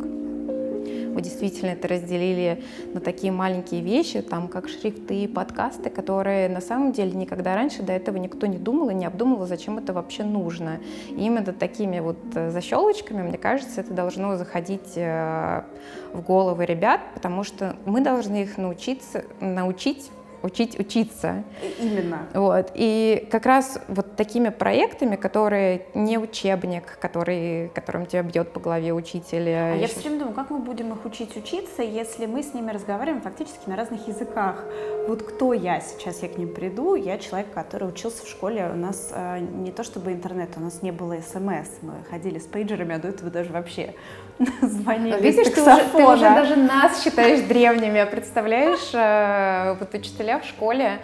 вы 1.14 1.22
действительно 1.22 1.72
это 1.72 1.88
разделили 1.88 2.64
на 2.94 3.00
такие 3.00 3.32
маленькие 3.32 3.82
вещи, 3.82 4.22
там 4.22 4.48
как 4.48 4.70
шрифты, 4.70 5.28
подкасты, 5.28 5.90
которые 5.90 6.50
на 6.50 6.62
самом 6.62 6.92
деле 6.92 7.12
никогда 7.12 7.56
раньше 7.56 7.84
до 7.84 7.94
этого 7.94 8.18
никто 8.18 8.48
не 8.48 8.58
думал 8.58 8.90
и 8.90 8.94
не 8.94 9.06
обдумывал, 9.06 9.48
зачем 9.48 9.78
это 9.78 9.94
вообще 9.94 10.24
нужно. 10.24 10.80
И 11.10 11.26
именно 11.26 11.54
такими 11.54 12.00
вот 12.00 12.18
э, 12.36 12.52
защелочками, 12.52 13.22
мне 13.22 13.38
кажется, 13.38 13.82
это 13.82 13.94
должно 13.94 14.38
заходить 14.38 14.94
э, 14.96 15.64
в 16.14 16.22
головы 16.22 16.66
ребят, 16.66 17.02
потому 17.14 17.44
что 17.44 17.76
мы 17.86 18.02
должны 18.02 18.44
их 18.44 18.58
научиться, 18.58 19.24
научить 19.40 20.12
учить 20.44 20.80
учиться. 20.80 21.44
Именно. 21.80 22.28
Вот. 22.34 22.72
И 22.76 23.28
как 23.32 23.46
раз 23.46 23.80
вот 23.88 24.16
такими 24.16 24.50
проектами, 24.50 25.16
которые 25.16 25.86
не 25.94 26.18
учебник, 26.18 26.98
который, 27.00 27.70
которым 27.70 28.06
тебя 28.06 28.24
бьет 28.24 28.52
по 28.52 28.60
голове 28.60 28.94
учитель. 28.94 29.50
А 29.50 29.74
еще... 29.74 29.82
я 29.82 29.88
все 29.88 30.00
время 30.02 30.20
думаю, 30.20 30.36
как 30.36 30.50
мы 30.50 30.60
будем 30.60 30.94
их 30.94 31.06
учить 31.06 31.36
учиться, 31.36 31.82
если 31.82 32.26
мы 32.26 32.44
с 32.44 32.54
ними 32.54 32.72
разговариваем 32.72 33.22
фактически 33.22 33.68
на 33.68 33.76
разных 33.76 34.08
языках. 34.08 34.64
Вот 35.08 35.24
кто 35.24 35.54
я 35.54 35.80
сейчас, 35.82 36.22
я 36.22 36.30
к 36.30 36.38
ним 36.38 36.54
приду, 36.54 36.96
я 36.96 37.18
человек, 37.18 37.52
который 37.54 37.90
учился 37.90 38.26
в 38.26 38.30
школе, 38.30 38.70
у 38.72 38.78
нас 38.78 39.12
э, 39.12 39.40
не 39.40 39.72
то 39.72 39.84
чтобы 39.84 40.12
интернет, 40.12 40.50
у 40.58 40.60
нас 40.60 40.82
не 40.82 40.92
было 40.92 41.16
смс, 41.22 41.70
мы 41.82 41.94
ходили 42.10 42.40
с 42.40 42.46
пейджерами, 42.46 42.96
а 42.96 43.00
до 43.00 43.08
этого 43.10 43.32
даже 43.32 43.52
вообще 43.52 43.96
звонили 44.62 45.22
Видишь, 45.22 45.48
ты 45.54 45.62
уже, 45.62 45.84
ты 45.96 46.06
уже 46.06 46.22
даже 46.22 46.56
нас 46.56 47.04
считаешь 47.04 47.42
древними, 47.42 48.06
представляешь, 48.10 48.92
э, 48.94 49.76
вот 49.80 49.94
учителя 49.94 50.40
в 50.40 50.46
школе, 50.46 51.00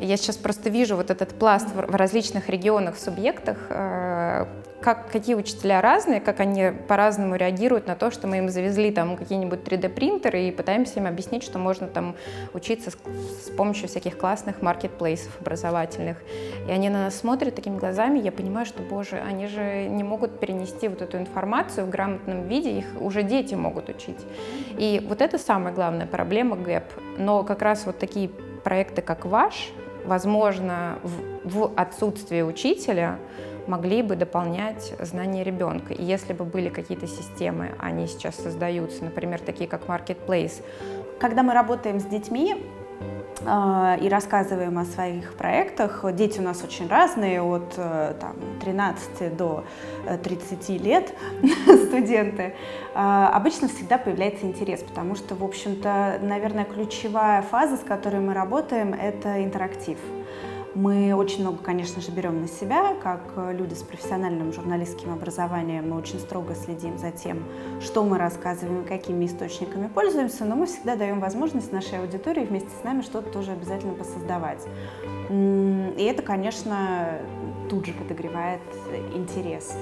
я 0.00 0.16
сейчас 0.16 0.36
просто 0.36 0.70
вижу 0.70 0.96
вот 0.96 1.10
этот 1.10 1.30
пласт 1.30 1.68
в 1.74 1.94
различных 1.94 2.48
регионах, 2.48 2.98
субъектах, 2.98 3.58
э, 3.68 4.46
как, 4.82 5.10
какие 5.10 5.34
учителя 5.34 5.80
разные, 5.80 6.20
как 6.20 6.40
они 6.40 6.72
по-разному 6.88 7.36
реагируют 7.36 7.86
на 7.86 7.94
то, 7.94 8.10
что 8.10 8.26
мы 8.26 8.38
им 8.38 8.48
завезли 8.48 8.90
там 8.90 9.16
какие-нибудь 9.16 9.60
3D-принтеры 9.60 10.48
и 10.48 10.50
пытаемся 10.50 11.00
им 11.00 11.06
объяснить, 11.06 11.42
что 11.44 11.58
можно 11.58 11.86
там 11.86 12.16
учиться 12.52 12.90
с, 12.90 12.94
с 13.46 13.50
помощью 13.50 13.88
всяких 13.88 14.18
классных 14.18 14.60
маркетплейсов 14.60 15.40
образовательных. 15.40 16.18
И 16.68 16.70
они 16.70 16.90
на 16.90 17.04
нас 17.04 17.16
смотрят 17.16 17.54
такими 17.54 17.78
глазами, 17.78 18.18
я 18.18 18.32
понимаю, 18.32 18.66
что, 18.66 18.82
боже, 18.82 19.16
они 19.16 19.46
же 19.46 19.86
не 19.88 20.02
могут 20.02 20.40
перенести 20.40 20.88
вот 20.88 21.00
эту 21.00 21.16
информацию 21.16 21.86
в 21.86 21.90
грамотном 21.90 22.48
виде, 22.48 22.78
их 22.78 22.86
уже 23.00 23.22
дети 23.22 23.54
могут 23.54 23.88
учить. 23.88 24.18
И 24.78 25.04
вот 25.08 25.22
это 25.22 25.38
самая 25.38 25.72
главная 25.72 26.06
проблема 26.06 26.56
ГЭП. 26.56 26.84
Но 27.18 27.44
как 27.44 27.62
раз 27.62 27.86
вот 27.86 27.98
такие 27.98 28.28
проекты, 28.64 29.00
как 29.00 29.24
ваш, 29.24 29.70
возможно, 30.04 30.98
в, 31.02 31.48
в 31.48 31.72
отсутствие 31.76 32.44
учителя, 32.44 33.18
могли 33.66 34.02
бы 34.02 34.16
дополнять 34.16 34.94
знания 35.00 35.44
ребенка. 35.44 35.92
И 35.94 36.02
если 36.02 36.32
бы 36.32 36.44
были 36.44 36.68
какие-то 36.68 37.06
системы, 37.06 37.70
они 37.78 38.06
сейчас 38.06 38.36
создаются, 38.36 39.04
например, 39.04 39.40
такие 39.40 39.68
как 39.68 39.86
Marketplace. 39.86 40.62
Когда 41.18 41.42
мы 41.42 41.54
работаем 41.54 42.00
с 42.00 42.04
детьми, 42.04 42.56
а, 43.44 43.98
и 44.00 44.08
рассказываем 44.08 44.78
о 44.78 44.84
своих 44.84 45.34
проектах. 45.34 46.04
Дети 46.12 46.38
у 46.38 46.42
нас 46.42 46.62
очень 46.62 46.86
разные, 46.86 47.42
от 47.42 47.74
э, 47.76 48.14
там, 48.20 48.36
13 48.60 49.36
до 49.36 49.64
30 50.22 50.70
э, 50.70 50.72
лет 50.78 51.14
студенты. 51.88 52.54
Обычно 52.94 53.68
всегда 53.68 53.98
появляется 53.98 54.46
интерес, 54.46 54.82
потому 54.82 55.16
что, 55.16 55.34
в 55.34 55.42
общем-то, 55.42 56.18
наверное, 56.22 56.64
ключевая 56.64 57.42
фаза, 57.42 57.78
с 57.78 57.80
которой 57.80 58.20
мы 58.20 58.34
работаем, 58.34 58.94
это 58.94 59.42
интерактив. 59.42 59.98
Мы 60.74 61.14
очень 61.14 61.42
много, 61.42 61.58
конечно 61.58 62.00
же, 62.00 62.10
берем 62.12 62.40
на 62.40 62.48
себя, 62.48 62.94
как 63.02 63.20
люди 63.52 63.74
с 63.74 63.82
профессиональным 63.82 64.52
журналистским 64.52 65.12
образованием. 65.12 65.90
Мы 65.90 65.96
очень 65.96 66.18
строго 66.18 66.54
следим 66.54 66.96
за 66.96 67.10
тем, 67.10 67.44
что 67.80 68.02
мы 68.04 68.16
рассказываем, 68.16 68.84
какими 68.84 69.26
источниками 69.26 69.88
пользуемся, 69.88 70.46
но 70.46 70.56
мы 70.56 70.64
всегда 70.64 70.96
даем 70.96 71.20
возможность 71.20 71.72
нашей 71.72 71.98
аудитории 72.00 72.46
вместе 72.46 72.70
с 72.80 72.84
нами 72.84 73.02
что-то 73.02 73.30
тоже 73.30 73.52
обязательно 73.52 73.92
посоздавать. 73.92 74.66
И 75.30 76.04
это, 76.04 76.22
конечно, 76.22 77.18
тут 77.72 77.86
же 77.86 77.94
подогревает 77.94 78.60
интерес. 79.14 79.74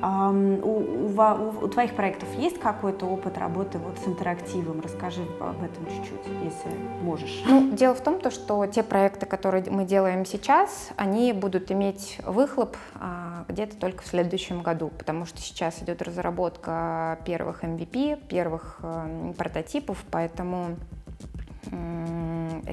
У, 0.00 0.06
у, 0.06 1.64
у 1.64 1.68
твоих 1.68 1.96
проектов 1.96 2.28
есть 2.38 2.60
какой-то 2.60 3.06
опыт 3.06 3.38
работы 3.38 3.78
вот 3.78 3.98
с 3.98 4.06
интерактивом? 4.06 4.80
Расскажи 4.80 5.22
об 5.40 5.60
этом 5.64 5.84
чуть-чуть, 5.86 6.32
если 6.44 6.78
можешь. 7.02 7.42
Ну, 7.44 7.72
дело 7.72 7.96
в 7.96 8.00
том, 8.02 8.20
то, 8.20 8.30
что 8.30 8.64
те 8.66 8.84
проекты, 8.84 9.26
которые 9.26 9.68
мы 9.68 9.84
делаем 9.84 10.24
сейчас, 10.24 10.90
они 10.96 11.32
будут 11.32 11.72
иметь 11.72 12.18
выхлоп 12.24 12.76
а, 13.00 13.44
где-то 13.48 13.76
только 13.78 14.04
в 14.04 14.06
следующем 14.06 14.62
году, 14.62 14.92
потому 14.96 15.26
что 15.26 15.40
сейчас 15.40 15.82
идет 15.82 16.02
разработка 16.02 17.18
первых 17.24 17.64
MVP, 17.64 18.28
первых 18.28 18.78
э, 18.80 19.32
прототипов, 19.36 20.04
поэтому 20.12 20.76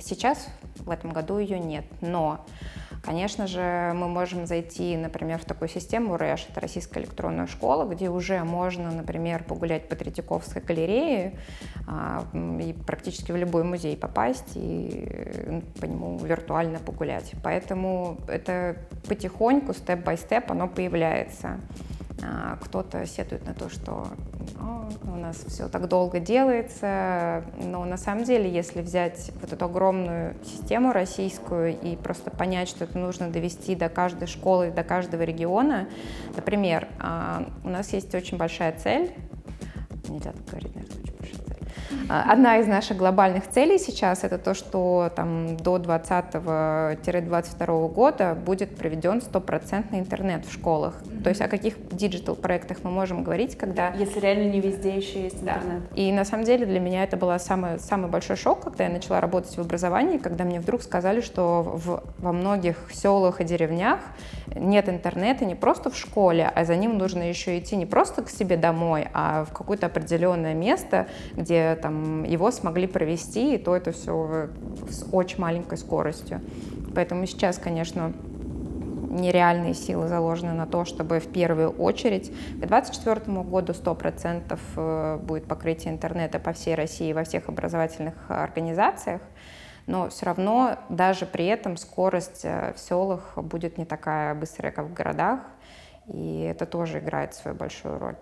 Сейчас 0.01 0.47
в 0.77 0.89
этом 0.89 1.11
году 1.11 1.37
ее 1.37 1.59
нет, 1.59 1.85
но 2.01 2.45
Конечно 3.03 3.47
же, 3.47 3.93
мы 3.95 4.07
можем 4.07 4.45
зайти, 4.45 4.95
например, 4.95 5.39
в 5.39 5.45
такую 5.45 5.69
систему 5.69 6.17
РЭШ, 6.17 6.47
это 6.49 6.61
Российская 6.61 6.99
электронная 6.99 7.47
школа, 7.47 7.85
где 7.85 8.09
уже 8.09 8.43
можно, 8.43 8.91
например, 8.91 9.43
погулять 9.43 9.89
по 9.89 9.95
Третьяковской 9.95 10.61
галерее 10.61 11.39
а, 11.87 12.23
и 12.61 12.73
практически 12.73 13.31
в 13.31 13.37
любой 13.37 13.63
музей 13.63 13.97
попасть 13.97 14.51
и 14.53 15.63
по 15.79 15.85
нему 15.85 16.19
виртуально 16.19 16.77
погулять. 16.77 17.31
Поэтому 17.43 18.17
это 18.27 18.77
потихоньку, 19.07 19.73
степ-бай-степ, 19.73 20.51
оно 20.51 20.67
появляется. 20.67 21.59
А, 22.23 22.57
кто-то 22.61 23.05
сетует 23.05 23.45
на 23.45 23.53
то, 23.53 23.69
что 23.69 24.07
у 25.03 25.15
нас 25.15 25.37
все 25.47 25.67
так 25.67 25.87
долго 25.87 26.19
делается, 26.19 27.43
но 27.57 27.83
на 27.85 27.97
самом 27.97 28.23
деле, 28.23 28.51
если 28.51 28.81
взять 28.81 29.31
вот 29.41 29.51
эту 29.51 29.65
огромную 29.65 30.35
систему 30.43 30.93
российскую 30.93 31.79
и 31.79 31.95
просто 31.95 32.29
понять, 32.29 32.69
что 32.69 32.83
это 32.83 32.97
нужно 32.97 33.29
довести 33.29 33.75
до 33.75 33.89
каждой 33.89 34.27
школы, 34.27 34.71
до 34.71 34.83
каждого 34.83 35.23
региона, 35.23 35.87
например, 36.35 36.87
а, 36.99 37.45
у 37.63 37.69
нас 37.69 37.91
есть 37.93 38.13
очень 38.13 38.37
большая 38.37 38.73
цель, 38.77 39.11
нельзя 40.07 40.31
так 40.31 40.45
говорить, 40.45 40.75
наверное, 40.75 41.00
Одна 42.09 42.57
из 42.57 42.67
наших 42.67 42.97
глобальных 42.97 43.49
целей 43.49 43.77
сейчас 43.77 44.23
это 44.23 44.37
то, 44.37 44.53
что 44.53 45.11
там 45.15 45.57
до 45.57 45.77
2020-2022 45.77 47.89
года 47.89 48.35
будет 48.35 48.75
проведен 48.75 49.21
стопроцентный 49.21 49.99
интернет 49.99 50.45
в 50.45 50.53
школах. 50.53 51.01
Mm-hmm. 51.01 51.23
То 51.23 51.29
есть 51.29 51.41
о 51.41 51.47
каких 51.47 51.75
digital 51.91 52.35
проектах 52.35 52.77
мы 52.83 52.91
можем 52.91 53.23
говорить, 53.23 53.57
когда... 53.57 53.93
Если 53.93 54.19
реально 54.19 54.51
не 54.51 54.61
везде 54.61 54.95
еще 54.95 55.23
есть 55.23 55.41
интернет. 55.41 55.89
Да. 55.89 55.95
И 55.95 56.11
на 56.11 56.25
самом 56.25 56.45
деле 56.45 56.65
для 56.65 56.79
меня 56.79 57.03
это 57.03 57.17
был 57.17 57.37
самый, 57.39 57.79
самый 57.79 58.09
большой 58.09 58.35
шок, 58.35 58.63
когда 58.63 58.85
я 58.85 58.89
начала 58.89 59.21
работать 59.21 59.55
в 59.55 59.61
образовании, 59.61 60.17
когда 60.17 60.43
мне 60.43 60.59
вдруг 60.59 60.83
сказали, 60.83 61.21
что 61.21 61.63
в, 61.63 62.03
во 62.17 62.31
многих 62.31 62.77
селах 62.91 63.41
и 63.41 63.43
деревнях 63.43 63.99
нет 64.55 64.89
интернета 64.89 65.45
не 65.45 65.55
просто 65.55 65.89
в 65.89 65.97
школе, 65.97 66.51
а 66.53 66.65
за 66.65 66.75
ним 66.75 66.97
нужно 66.97 67.27
еще 67.27 67.57
идти 67.57 67.75
не 67.75 67.85
просто 67.85 68.23
к 68.23 68.29
себе 68.29 68.57
домой, 68.57 69.07
а 69.13 69.45
в 69.45 69.53
какое-то 69.53 69.87
определенное 69.87 70.53
место, 70.53 71.07
где 71.33 71.75
там 71.81 72.23
его 72.23 72.51
смогли 72.51 72.87
провести, 72.87 73.55
и 73.55 73.57
то 73.57 73.75
это 73.75 73.91
все 73.91 74.49
с 74.89 75.05
очень 75.11 75.39
маленькой 75.39 75.77
скоростью. 75.77 76.41
Поэтому 76.95 77.25
сейчас, 77.25 77.57
конечно, 77.57 78.13
нереальные 79.09 79.73
силы 79.73 80.07
заложены 80.07 80.53
на 80.53 80.65
то, 80.65 80.85
чтобы 80.85 81.19
в 81.19 81.27
первую 81.27 81.69
очередь 81.71 82.29
к 82.29 82.65
2024 82.65 83.41
году 83.41 83.73
100% 83.73 84.59
э, 84.75 85.19
будет 85.21 85.45
покрытие 85.45 85.93
интернета 85.93 86.39
по 86.39 86.53
всей 86.53 86.75
России 86.75 87.11
во 87.11 87.23
всех 87.23 87.49
образовательных 87.49 88.13
организациях 88.29 89.21
но 89.87 90.09
все 90.09 90.25
равно 90.25 90.77
даже 90.89 91.25
при 91.25 91.45
этом 91.45 91.77
скорость 91.77 92.41
э, 92.43 92.73
в 92.75 92.79
селах 92.79 93.33
будет 93.35 93.77
не 93.77 93.85
такая 93.85 94.33
быстрая, 94.35 94.71
как 94.71 94.85
в 94.85 94.93
городах, 94.93 95.39
и 96.07 96.41
это 96.41 96.65
тоже 96.65 96.99
играет 96.99 97.33
свою 97.33 97.55
большую 97.57 97.99
роль. 97.99 98.15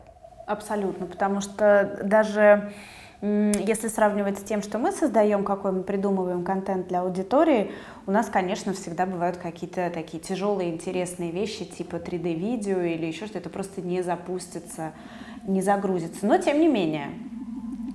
Абсолютно, 0.47 1.05
потому 1.05 1.41
что 1.41 1.99
даже 2.03 2.71
если 3.21 3.89
сравнивать 3.89 4.39
с 4.39 4.43
тем, 4.43 4.61
что 4.61 4.77
мы 4.77 4.93
создаем, 4.93 5.43
какой 5.43 5.73
мы 5.73 5.83
придумываем 5.83 6.45
контент 6.45 6.87
для 6.87 7.01
аудитории, 7.01 7.71
у 8.07 8.11
нас, 8.11 8.27
конечно, 8.27 8.73
всегда 8.73 9.05
бывают 9.05 9.37
какие-то 9.37 9.89
такие 9.93 10.23
тяжелые, 10.23 10.69
интересные 10.69 11.31
вещи, 11.31 11.65
типа 11.65 11.97
3D-видео 11.97 12.79
или 12.79 13.05
еще 13.05 13.25
что-то, 13.25 13.39
это 13.39 13.49
просто 13.49 13.81
не 13.81 14.01
запустится, 14.01 14.93
не 15.45 15.61
загрузится. 15.61 16.25
Но, 16.25 16.37
тем 16.37 16.61
не 16.61 16.69
менее, 16.69 17.09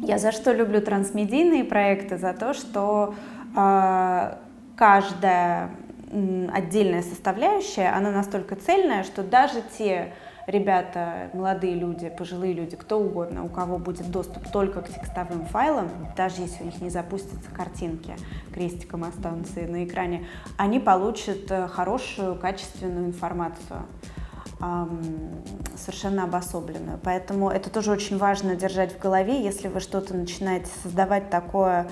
я 0.00 0.18
за 0.18 0.30
что 0.30 0.52
люблю 0.52 0.82
трансмедийные 0.82 1.64
проекты? 1.64 2.18
За 2.18 2.34
то, 2.34 2.52
что 2.52 3.14
а, 3.56 4.38
каждая 4.76 5.70
отдельная 6.52 7.02
составляющая, 7.02 7.88
она 7.88 8.10
настолько 8.10 8.56
цельная, 8.56 9.04
что 9.04 9.22
даже 9.22 9.62
те 9.78 10.12
ребята, 10.46 11.30
молодые 11.32 11.74
люди, 11.74 12.08
пожилые 12.08 12.52
люди, 12.52 12.76
кто 12.76 12.98
угодно, 13.00 13.44
у 13.44 13.48
кого 13.48 13.78
будет 13.78 14.10
доступ 14.10 14.48
только 14.50 14.82
к 14.82 14.88
текстовым 14.88 15.46
файлам, 15.46 15.88
даже 16.16 16.42
если 16.42 16.62
у 16.62 16.66
них 16.66 16.80
не 16.80 16.90
запустятся 16.90 17.50
картинки, 17.50 18.14
крестиком 18.52 19.04
останутся 19.04 19.60
на 19.60 19.84
экране, 19.84 20.26
они 20.56 20.80
получат 20.80 21.50
э, 21.50 21.68
хорошую, 21.68 22.36
качественную 22.36 23.06
информацию 23.06 23.82
совершенно 25.76 26.24
обособленную. 26.24 26.98
Поэтому 27.02 27.50
это 27.50 27.68
тоже 27.68 27.90
очень 27.90 28.16
важно 28.16 28.56
держать 28.56 28.94
в 28.94 28.98
голове, 28.98 29.42
если 29.42 29.68
вы 29.68 29.80
что-то 29.80 30.14
начинаете 30.14 30.70
создавать 30.82 31.28
такое 31.28 31.88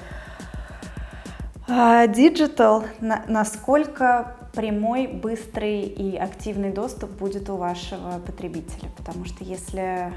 digital, 1.69 2.85
насколько 3.01 4.37
прямой, 4.55 5.07
быстрый 5.07 5.83
и 5.83 6.17
активный 6.17 6.71
доступ 6.71 7.11
будет 7.11 7.49
у 7.51 7.57
вашего 7.57 8.21
потребителя? 8.25 8.91
Потому 8.97 9.25
что 9.25 9.45
если 9.45 10.13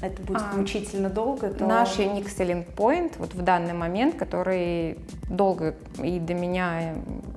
это 0.00 0.22
будет 0.22 0.42
а, 0.42 0.56
мучительно 0.56 1.08
долго, 1.08 1.50
то... 1.50 1.66
Наш 1.66 1.98
unique 1.98 2.26
selling 2.26 2.66
point 2.74 3.14
вот 3.18 3.34
в 3.34 3.42
данный 3.42 3.72
момент, 3.72 4.16
который 4.16 4.98
долго 5.30 5.74
и 6.02 6.18
до 6.18 6.34
меня 6.34 6.94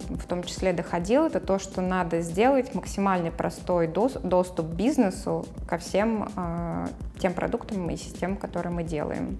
в 0.09 0.25
том 0.25 0.43
числе 0.43 0.73
доходил, 0.73 1.25
это 1.25 1.39
то, 1.39 1.59
что 1.59 1.81
надо 1.81 2.21
сделать 2.21 2.73
максимально 2.73 3.31
простой 3.31 3.87
доступ 3.87 4.65
бизнесу 4.65 5.45
ко 5.67 5.77
всем 5.77 6.29
э, 6.35 6.87
тем 7.19 7.33
продуктам 7.33 7.89
и 7.89 7.95
системам, 7.95 8.37
которые 8.37 8.73
мы 8.73 8.83
делаем. 8.83 9.37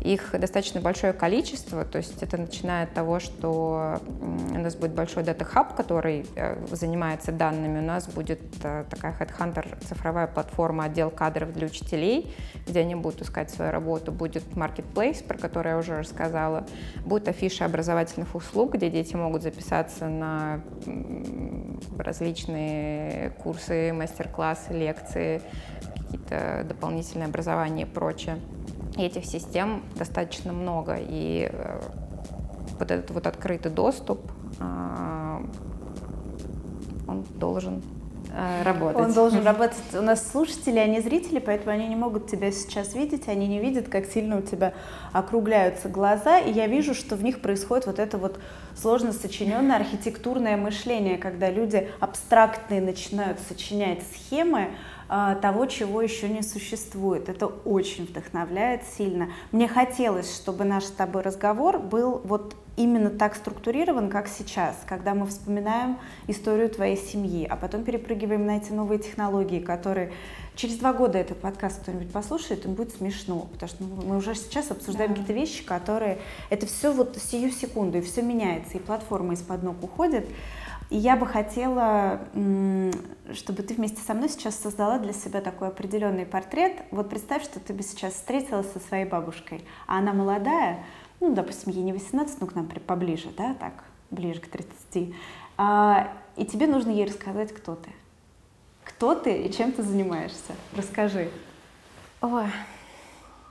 Их 0.00 0.30
достаточно 0.38 0.80
большое 0.80 1.12
количество, 1.12 1.84
то 1.84 1.98
есть 1.98 2.22
это 2.22 2.36
начиная 2.36 2.84
от 2.84 2.94
того, 2.94 3.18
что 3.18 4.00
у 4.20 4.58
нас 4.58 4.76
будет 4.76 4.92
большой 4.92 5.24
дата-хаб, 5.24 5.74
который 5.74 6.24
э, 6.36 6.56
занимается 6.70 7.32
данными, 7.32 7.80
у 7.80 7.82
нас 7.82 8.06
будет 8.06 8.40
э, 8.62 8.84
такая 8.88 9.12
HeadHunter 9.18 9.84
цифровая 9.84 10.28
платформа, 10.28 10.84
отдел 10.84 11.10
кадров 11.10 11.52
для 11.52 11.66
учителей, 11.66 12.32
где 12.66 12.80
они 12.80 12.94
будут 12.94 13.22
искать 13.22 13.50
свою 13.50 13.72
работу, 13.72 14.12
будет 14.12 14.44
Marketplace, 14.54 15.24
про 15.24 15.36
который 15.36 15.72
я 15.72 15.78
уже 15.78 15.98
рассказала, 15.98 16.64
будет 17.04 17.26
афиша 17.26 17.64
образовательных 17.64 18.36
услуг, 18.36 18.74
где 18.74 18.90
дети 18.90 19.16
могут 19.16 19.42
записаться 19.42 20.06
на 20.06 20.60
различные 21.98 23.30
курсы, 23.42 23.92
мастер-классы, 23.92 24.72
лекции, 24.72 25.42
какие-то 25.80 26.64
дополнительные 26.68 27.26
образования 27.26 27.82
и 27.82 27.86
прочее. 27.86 28.38
Этих 28.98 29.26
систем 29.26 29.84
достаточно 29.94 30.52
много, 30.52 30.96
и 30.98 31.48
э, 31.52 31.80
вот 32.80 32.90
этот 32.90 33.12
вот 33.12 33.28
открытый 33.28 33.70
доступ, 33.70 34.20
э, 34.58 35.38
он 37.06 37.24
должен 37.36 37.80
э, 38.32 38.62
работать. 38.64 39.00
Он 39.00 39.12
должен 39.12 39.44
работать. 39.44 39.78
У 39.94 40.02
нас 40.02 40.28
слушатели, 40.28 40.80
они 40.80 41.00
зрители, 41.00 41.38
поэтому 41.38 41.70
они 41.70 41.86
не 41.86 41.94
могут 41.94 42.28
тебя 42.28 42.50
сейчас 42.50 42.96
видеть, 42.96 43.28
они 43.28 43.46
не 43.46 43.60
видят, 43.60 43.88
как 43.88 44.04
сильно 44.06 44.38
у 44.38 44.42
тебя 44.42 44.74
округляются 45.12 45.88
глаза, 45.88 46.40
и 46.40 46.50
я 46.50 46.66
вижу, 46.66 46.92
что 46.92 47.14
в 47.14 47.22
них 47.22 47.40
происходит 47.40 47.86
вот 47.86 48.00
это 48.00 48.18
вот 48.18 48.40
сложно 48.74 49.12
сочиненное 49.12 49.76
архитектурное 49.76 50.56
мышление, 50.56 51.18
когда 51.18 51.50
люди 51.50 51.88
абстрактные 52.00 52.80
начинают 52.80 53.38
сочинять 53.48 54.00
схемы, 54.12 54.70
а, 54.70 54.72
того, 55.08 55.66
чего 55.66 56.02
еще 56.02 56.28
не 56.28 56.42
существует. 56.42 57.28
Это 57.28 57.46
очень 57.46 58.04
вдохновляет 58.04 58.82
сильно. 58.96 59.30
Мне 59.52 59.66
хотелось, 59.66 60.34
чтобы 60.34 60.64
наш 60.64 60.84
с 60.84 60.90
тобой 60.90 61.22
разговор 61.22 61.78
был 61.78 62.20
вот 62.24 62.54
именно 62.78 63.10
так 63.10 63.34
структурирован, 63.34 64.08
как 64.08 64.28
сейчас, 64.28 64.76
когда 64.86 65.12
мы 65.14 65.26
вспоминаем 65.26 65.98
историю 66.28 66.70
твоей 66.70 66.96
семьи, 66.96 67.44
а 67.44 67.56
потом 67.56 67.82
перепрыгиваем 67.82 68.46
на 68.46 68.58
эти 68.58 68.70
новые 68.70 69.00
технологии, 69.00 69.58
которые 69.58 70.12
через 70.54 70.76
два 70.76 70.92
года 70.92 71.18
этот 71.18 71.40
подкаст 71.40 71.82
кто-нибудь 71.82 72.12
послушает, 72.12 72.64
им 72.66 72.74
будет 72.74 72.92
смешно, 72.92 73.48
потому 73.52 73.68
что 73.68 73.82
мы 73.82 74.16
уже 74.16 74.34
сейчас 74.34 74.70
обсуждаем 74.70 75.10
да. 75.10 75.20
какие-то 75.20 75.32
вещи, 75.32 75.64
которые... 75.64 76.18
Это 76.50 76.66
все 76.66 76.92
вот 76.92 77.16
сию 77.16 77.50
секунду, 77.50 77.98
и 77.98 78.00
все 78.00 78.22
меняется, 78.22 78.76
и 78.76 78.80
платформа 78.80 79.34
из-под 79.34 79.64
ног 79.64 79.82
уходит. 79.82 80.26
И 80.90 80.96
я 80.96 81.16
бы 81.16 81.26
хотела, 81.26 82.20
чтобы 83.34 83.62
ты 83.62 83.74
вместе 83.74 84.00
со 84.00 84.14
мной 84.14 84.30
сейчас 84.30 84.56
создала 84.56 84.98
для 84.98 85.12
себя 85.12 85.40
такой 85.40 85.68
определенный 85.68 86.24
портрет. 86.24 86.82
Вот 86.90 87.10
представь, 87.10 87.44
что 87.44 87.60
ты 87.60 87.74
бы 87.74 87.82
сейчас 87.82 88.14
встретилась 88.14 88.70
со 88.72 88.80
своей 88.80 89.04
бабушкой, 89.04 89.64
а 89.86 89.98
она 89.98 90.14
молодая, 90.14 90.84
ну, 91.20 91.34
допустим, 91.34 91.72
ей 91.72 91.82
не 91.82 91.92
18, 91.92 92.40
но 92.40 92.46
к 92.46 92.54
нам 92.54 92.66
поближе, 92.66 93.28
да, 93.36 93.54
так, 93.54 93.84
ближе 94.10 94.40
к 94.40 94.48
30. 94.48 95.14
А, 95.58 96.12
и 96.36 96.46
тебе 96.46 96.66
нужно 96.66 96.90
ей 96.90 97.04
рассказать, 97.04 97.52
кто 97.52 97.74
ты. 97.74 97.90
Кто 98.84 99.14
ты 99.14 99.42
и 99.42 99.52
чем 99.52 99.72
ты 99.72 99.82
занимаешься? 99.82 100.54
Расскажи. 100.74 101.30
Ой, 102.22 102.46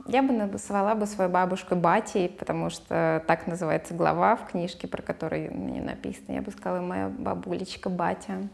я 0.08 0.24
бы 0.24 0.34
назвала 0.34 0.96
бы 0.96 1.06
свою 1.06 1.30
бабушку 1.30 1.76
Батей, 1.76 2.30
потому 2.30 2.70
что 2.70 3.24
так 3.28 3.48
называется 3.48 3.94
глава 3.94 4.36
в 4.36 4.48
книжке, 4.52 4.88
про 4.88 5.02
которую 5.02 5.54
мне 5.54 5.82
написано. 5.82 6.36
Я 6.36 6.42
бы 6.42 6.52
сказала, 6.52 6.82
моя 6.82 7.10
бабулечка 7.10 7.90
Батя. 7.90 8.48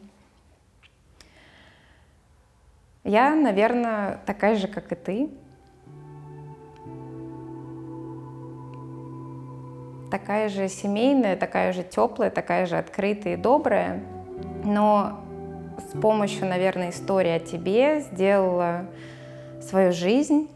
Я, 3.03 3.35
наверное, 3.35 4.19
такая 4.25 4.55
же, 4.55 4.67
как 4.67 4.91
и 4.91 4.95
ты. 4.95 5.29
такая 10.13 10.47
же 10.47 10.69
семейная, 10.69 11.35
такая 11.35 11.73
же 11.73 11.81
теплая, 11.81 12.29
такая 12.29 12.67
же 12.67 12.77
открытая 12.77 13.33
и 13.33 13.35
добрая, 13.35 13.99
но 14.63 15.19
с 15.79 15.99
помощью, 15.99 16.45
наверное, 16.45 16.91
истории 16.91 17.31
о 17.31 17.39
тебе 17.39 18.01
сделала 18.01 18.85
свою 19.59 19.91
жизнь 19.91 20.47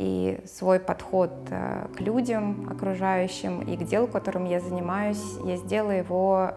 и 0.00 0.40
свой 0.46 0.80
подход 0.80 1.30
э, 1.50 1.88
к 1.94 2.00
людям 2.00 2.66
окружающим 2.70 3.60
и 3.60 3.76
к 3.76 3.82
делу, 3.82 4.06
которым 4.06 4.46
я 4.46 4.58
занимаюсь, 4.58 5.22
я 5.44 5.58
сделала 5.58 5.90
его, 5.90 6.52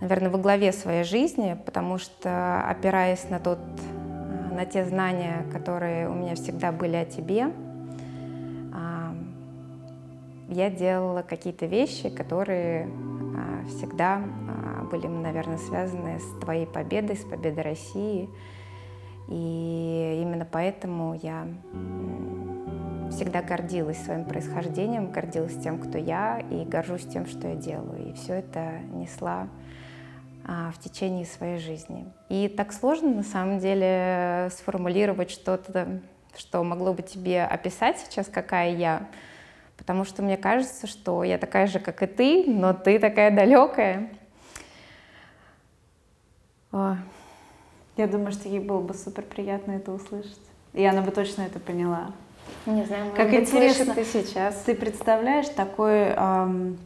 наверное, 0.00 0.30
во 0.30 0.38
главе 0.38 0.72
своей 0.72 1.04
жизни, 1.04 1.60
потому 1.66 1.98
что, 1.98 2.62
опираясь 2.66 3.28
на, 3.28 3.38
тот, 3.38 3.58
э, 3.58 4.54
на 4.54 4.64
те 4.64 4.86
знания, 4.86 5.44
которые 5.52 6.08
у 6.08 6.14
меня 6.14 6.36
всегда 6.36 6.72
были 6.72 6.96
о 6.96 7.04
тебе, 7.04 7.52
я 10.48 10.68
делала 10.68 11.22
какие-то 11.22 11.66
вещи, 11.66 12.08
которые 12.08 12.88
а, 12.88 13.64
всегда 13.68 14.20
были, 14.90 15.06
наверное, 15.06 15.58
связаны 15.58 16.18
с 16.18 16.40
твоей 16.40 16.66
победой, 16.66 17.16
с 17.16 17.24
победой 17.24 17.62
России. 17.62 18.28
И 19.28 20.20
именно 20.22 20.46
поэтому 20.50 21.18
я 21.22 21.46
всегда 23.10 23.42
гордилась 23.42 24.02
своим 24.02 24.24
происхождением, 24.24 25.10
гордилась 25.10 25.56
тем, 25.62 25.78
кто 25.78 25.98
я, 25.98 26.40
и 26.50 26.64
горжусь 26.64 27.06
тем, 27.06 27.26
что 27.26 27.48
я 27.48 27.54
делаю. 27.54 28.10
И 28.10 28.12
все 28.14 28.34
это 28.34 28.80
несла 28.92 29.48
а, 30.44 30.72
в 30.72 30.78
течение 30.78 31.26
своей 31.26 31.58
жизни. 31.58 32.06
И 32.28 32.48
так 32.48 32.72
сложно 32.72 33.08
на 33.10 33.22
самом 33.22 33.58
деле 33.58 34.48
сформулировать 34.52 35.30
что-то, 35.30 36.00
что 36.36 36.62
могло 36.62 36.94
бы 36.94 37.02
тебе 37.02 37.44
описать 37.44 37.98
сейчас, 37.98 38.26
какая 38.28 38.74
я. 38.74 39.08
Потому 39.76 40.04
что 40.04 40.22
мне 40.22 40.36
кажется, 40.36 40.86
что 40.86 41.24
я 41.24 41.38
такая 41.38 41.66
же, 41.66 41.78
как 41.78 42.02
и 42.02 42.06
ты, 42.06 42.44
но 42.46 42.74
ты 42.74 42.98
такая 42.98 43.30
далекая. 43.34 44.10
Я 47.96 48.06
думаю, 48.06 48.32
что 48.32 48.48
ей 48.48 48.60
было 48.60 48.80
бы 48.80 48.94
супер 48.94 49.22
приятно 49.22 49.72
это 49.72 49.92
услышать. 49.92 50.40
И 50.72 50.84
она 50.84 51.02
бы 51.02 51.10
точно 51.10 51.42
это 51.42 51.58
поняла. 51.58 52.12
Не 52.66 52.84
знаю, 52.84 53.12
как 53.16 53.30
быть, 53.30 53.40
интересно 53.40 53.94
ты 53.94 54.04
сейчас. 54.04 54.62
Ты 54.64 54.74
представляешь 54.74 55.48
такое, 55.48 56.14
эм, 56.16 56.78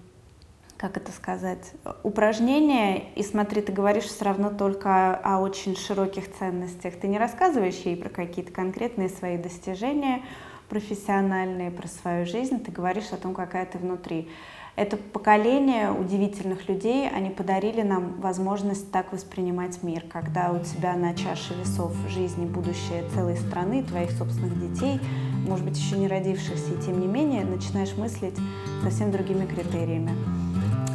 как 0.76 0.96
это 0.96 1.12
сказать, 1.12 1.72
упражнение, 2.02 3.12
и 3.14 3.22
смотри, 3.22 3.62
ты 3.62 3.72
говоришь 3.72 4.04
все 4.04 4.24
равно 4.24 4.50
только 4.50 5.14
о, 5.14 5.36
о 5.36 5.40
очень 5.40 5.76
широких 5.76 6.32
ценностях. 6.36 6.94
Ты 7.00 7.08
не 7.08 7.18
рассказываешь 7.18 7.80
ей 7.84 7.96
про 7.96 8.08
какие-то 8.08 8.52
конкретные 8.52 9.08
свои 9.08 9.36
достижения, 9.36 10.22
профессиональные, 10.68 11.70
про 11.70 11.88
свою 11.88 12.26
жизнь, 12.26 12.62
ты 12.62 12.72
говоришь 12.72 13.12
о 13.12 13.16
том, 13.16 13.34
какая 13.34 13.66
ты 13.66 13.78
внутри. 13.78 14.30
Это 14.76 14.96
поколение 14.96 15.92
удивительных 15.92 16.68
людей, 16.68 17.08
они 17.08 17.30
подарили 17.30 17.82
нам 17.82 18.20
возможность 18.20 18.90
так 18.90 19.12
воспринимать 19.12 19.84
мир, 19.84 20.02
когда 20.12 20.50
у 20.50 20.58
тебя 20.58 20.96
на 20.96 21.14
чаше 21.14 21.54
весов 21.54 21.92
жизни 22.08 22.44
будущее 22.44 23.04
целой 23.14 23.36
страны, 23.36 23.84
твоих 23.84 24.10
собственных 24.10 24.58
детей, 24.72 25.00
может 25.46 25.64
быть, 25.64 25.78
еще 25.78 25.96
не 25.96 26.08
родившихся, 26.08 26.72
и 26.72 26.82
тем 26.82 26.98
не 26.98 27.06
менее 27.06 27.44
начинаешь 27.44 27.96
мыслить 27.96 28.34
совсем 28.82 29.12
другими 29.12 29.46
критериями. 29.46 30.10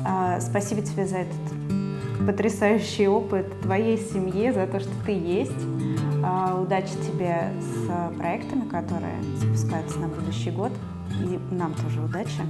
А, 0.05 0.41
спасибо 0.41 0.81
тебе 0.81 1.07
за 1.07 1.19
этот 1.19 2.27
потрясающий 2.27 3.07
опыт 3.07 3.61
твоей 3.61 3.97
семье, 3.97 4.51
за 4.51 4.67
то, 4.67 4.81
что 4.81 4.91
ты 5.05 5.13
есть. 5.13 5.51
А, 6.21 6.59
удачи 6.61 6.95
тебе 7.07 7.53
с 7.61 8.17
проектами, 8.17 8.67
которые 8.67 9.23
запускаются 9.37 9.99
на 9.99 10.09
будущий 10.09 10.51
год. 10.51 10.73
И 11.21 11.39
нам 11.53 11.73
тоже 11.75 12.01
удачи. 12.01 12.41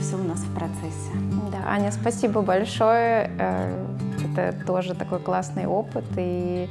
Все 0.00 0.16
у 0.16 0.22
нас 0.22 0.38
в 0.38 0.54
процессе. 0.54 1.10
Да, 1.50 1.68
Аня, 1.68 1.90
спасибо 1.92 2.42
большое. 2.42 3.30
Э, 3.38 3.86
это 4.24 4.54
тоже 4.66 4.94
такой 4.94 5.18
классный 5.18 5.66
опыт. 5.66 6.04
И 6.16 6.68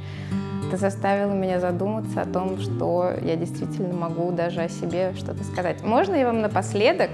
ты 0.70 0.76
заставила 0.76 1.32
меня 1.32 1.60
задуматься 1.60 2.22
о 2.22 2.24
том, 2.24 2.58
что 2.58 3.12
я 3.22 3.36
действительно 3.36 3.94
могу 3.94 4.32
даже 4.32 4.62
о 4.62 4.68
себе 4.68 5.14
что-то 5.16 5.44
сказать. 5.44 5.82
Можно 5.82 6.14
я 6.14 6.26
вам 6.26 6.40
напоследок 6.40 7.10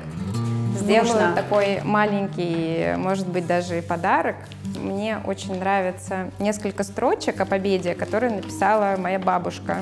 сделаю 0.77 1.05
Нужно. 1.05 1.33
такой 1.35 1.81
маленький, 1.83 2.95
может 2.97 3.29
быть, 3.29 3.47
даже 3.47 3.79
и 3.79 3.83
подарок? 3.83 4.37
Мне 4.79 5.19
очень 5.25 5.59
нравится 5.59 6.31
несколько 6.39 6.83
строчек 6.83 7.41
о 7.41 7.47
победе, 7.47 7.95
которые 7.95 8.35
написала 8.35 8.97
моя 8.99 9.19
бабушка. 9.19 9.79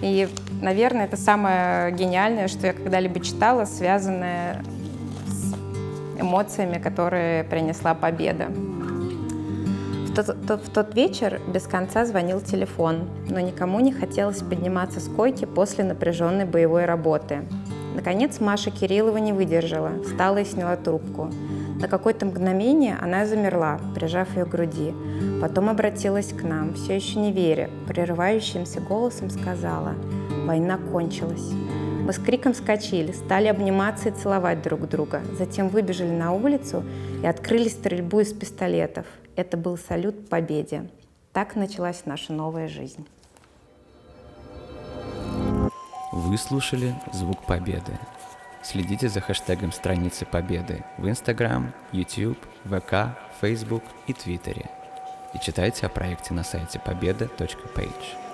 И, 0.00 0.28
наверное, 0.60 1.06
это 1.06 1.16
самое 1.16 1.92
гениальное, 1.92 2.48
что 2.48 2.66
я 2.66 2.72
когда-либо 2.72 3.20
читала, 3.20 3.64
связанное 3.64 4.62
с 4.62 4.81
эмоциями, 6.18 6.78
которые 6.78 7.44
принесла 7.44 7.94
победа. 7.94 8.48
В 10.12 10.14
тот, 10.14 10.60
в 10.62 10.70
тот 10.70 10.94
вечер 10.94 11.40
без 11.48 11.62
конца 11.62 12.04
звонил 12.04 12.40
телефон, 12.40 13.08
но 13.30 13.40
никому 13.40 13.80
не 13.80 13.92
хотелось 13.92 14.42
подниматься 14.42 15.00
с 15.00 15.08
койки 15.08 15.46
после 15.46 15.84
напряженной 15.84 16.44
боевой 16.44 16.84
работы. 16.84 17.44
Наконец 17.94 18.38
Маша 18.38 18.70
Кириллова 18.70 19.16
не 19.16 19.32
выдержала, 19.32 20.02
встала 20.02 20.38
и 20.38 20.44
сняла 20.44 20.76
трубку. 20.76 21.30
На 21.80 21.88
какое-то 21.88 22.26
мгновение 22.26 22.96
она 23.00 23.26
замерла, 23.26 23.80
прижав 23.94 24.36
ее 24.36 24.44
к 24.44 24.50
груди. 24.50 24.94
Потом 25.40 25.68
обратилась 25.68 26.32
к 26.32 26.42
нам, 26.42 26.74
все 26.74 26.94
еще 26.94 27.18
не 27.18 27.32
веря, 27.32 27.70
прерывающимся 27.88 28.80
голосом 28.80 29.30
сказала 29.30 29.94
«Война 30.44 30.78
кончилась». 30.78 31.52
Мы 32.04 32.12
с 32.12 32.18
криком 32.18 32.52
вскочили, 32.52 33.12
стали 33.12 33.46
обниматься 33.46 34.08
и 34.08 34.12
целовать 34.12 34.60
друг 34.62 34.88
друга. 34.88 35.22
Затем 35.38 35.68
выбежали 35.68 36.10
на 36.10 36.32
улицу 36.32 36.84
и 37.22 37.26
открыли 37.26 37.68
стрельбу 37.68 38.20
из 38.20 38.32
пистолетов. 38.32 39.06
Это 39.36 39.56
был 39.56 39.78
салют 39.78 40.28
победе. 40.28 40.90
Так 41.32 41.54
началась 41.54 42.02
наша 42.04 42.32
новая 42.32 42.68
жизнь. 42.68 43.06
Вы 46.12 46.36
слушали 46.36 46.94
«Звук 47.12 47.46
Победы» 47.46 47.92
Следите 48.62 49.08
за 49.08 49.20
хэштегом 49.20 49.72
страницы 49.72 50.24
Победы 50.24 50.84
в 50.96 51.06
Instagram, 51.06 51.72
YouTube, 51.90 52.38
ВК, 52.64 53.18
Facebook 53.40 53.82
и 54.06 54.12
Твиттере. 54.12 54.70
И 55.34 55.38
читайте 55.38 55.86
о 55.86 55.88
проекте 55.88 56.32
на 56.32 56.44
сайте 56.44 56.78
победа.page. 56.78 58.31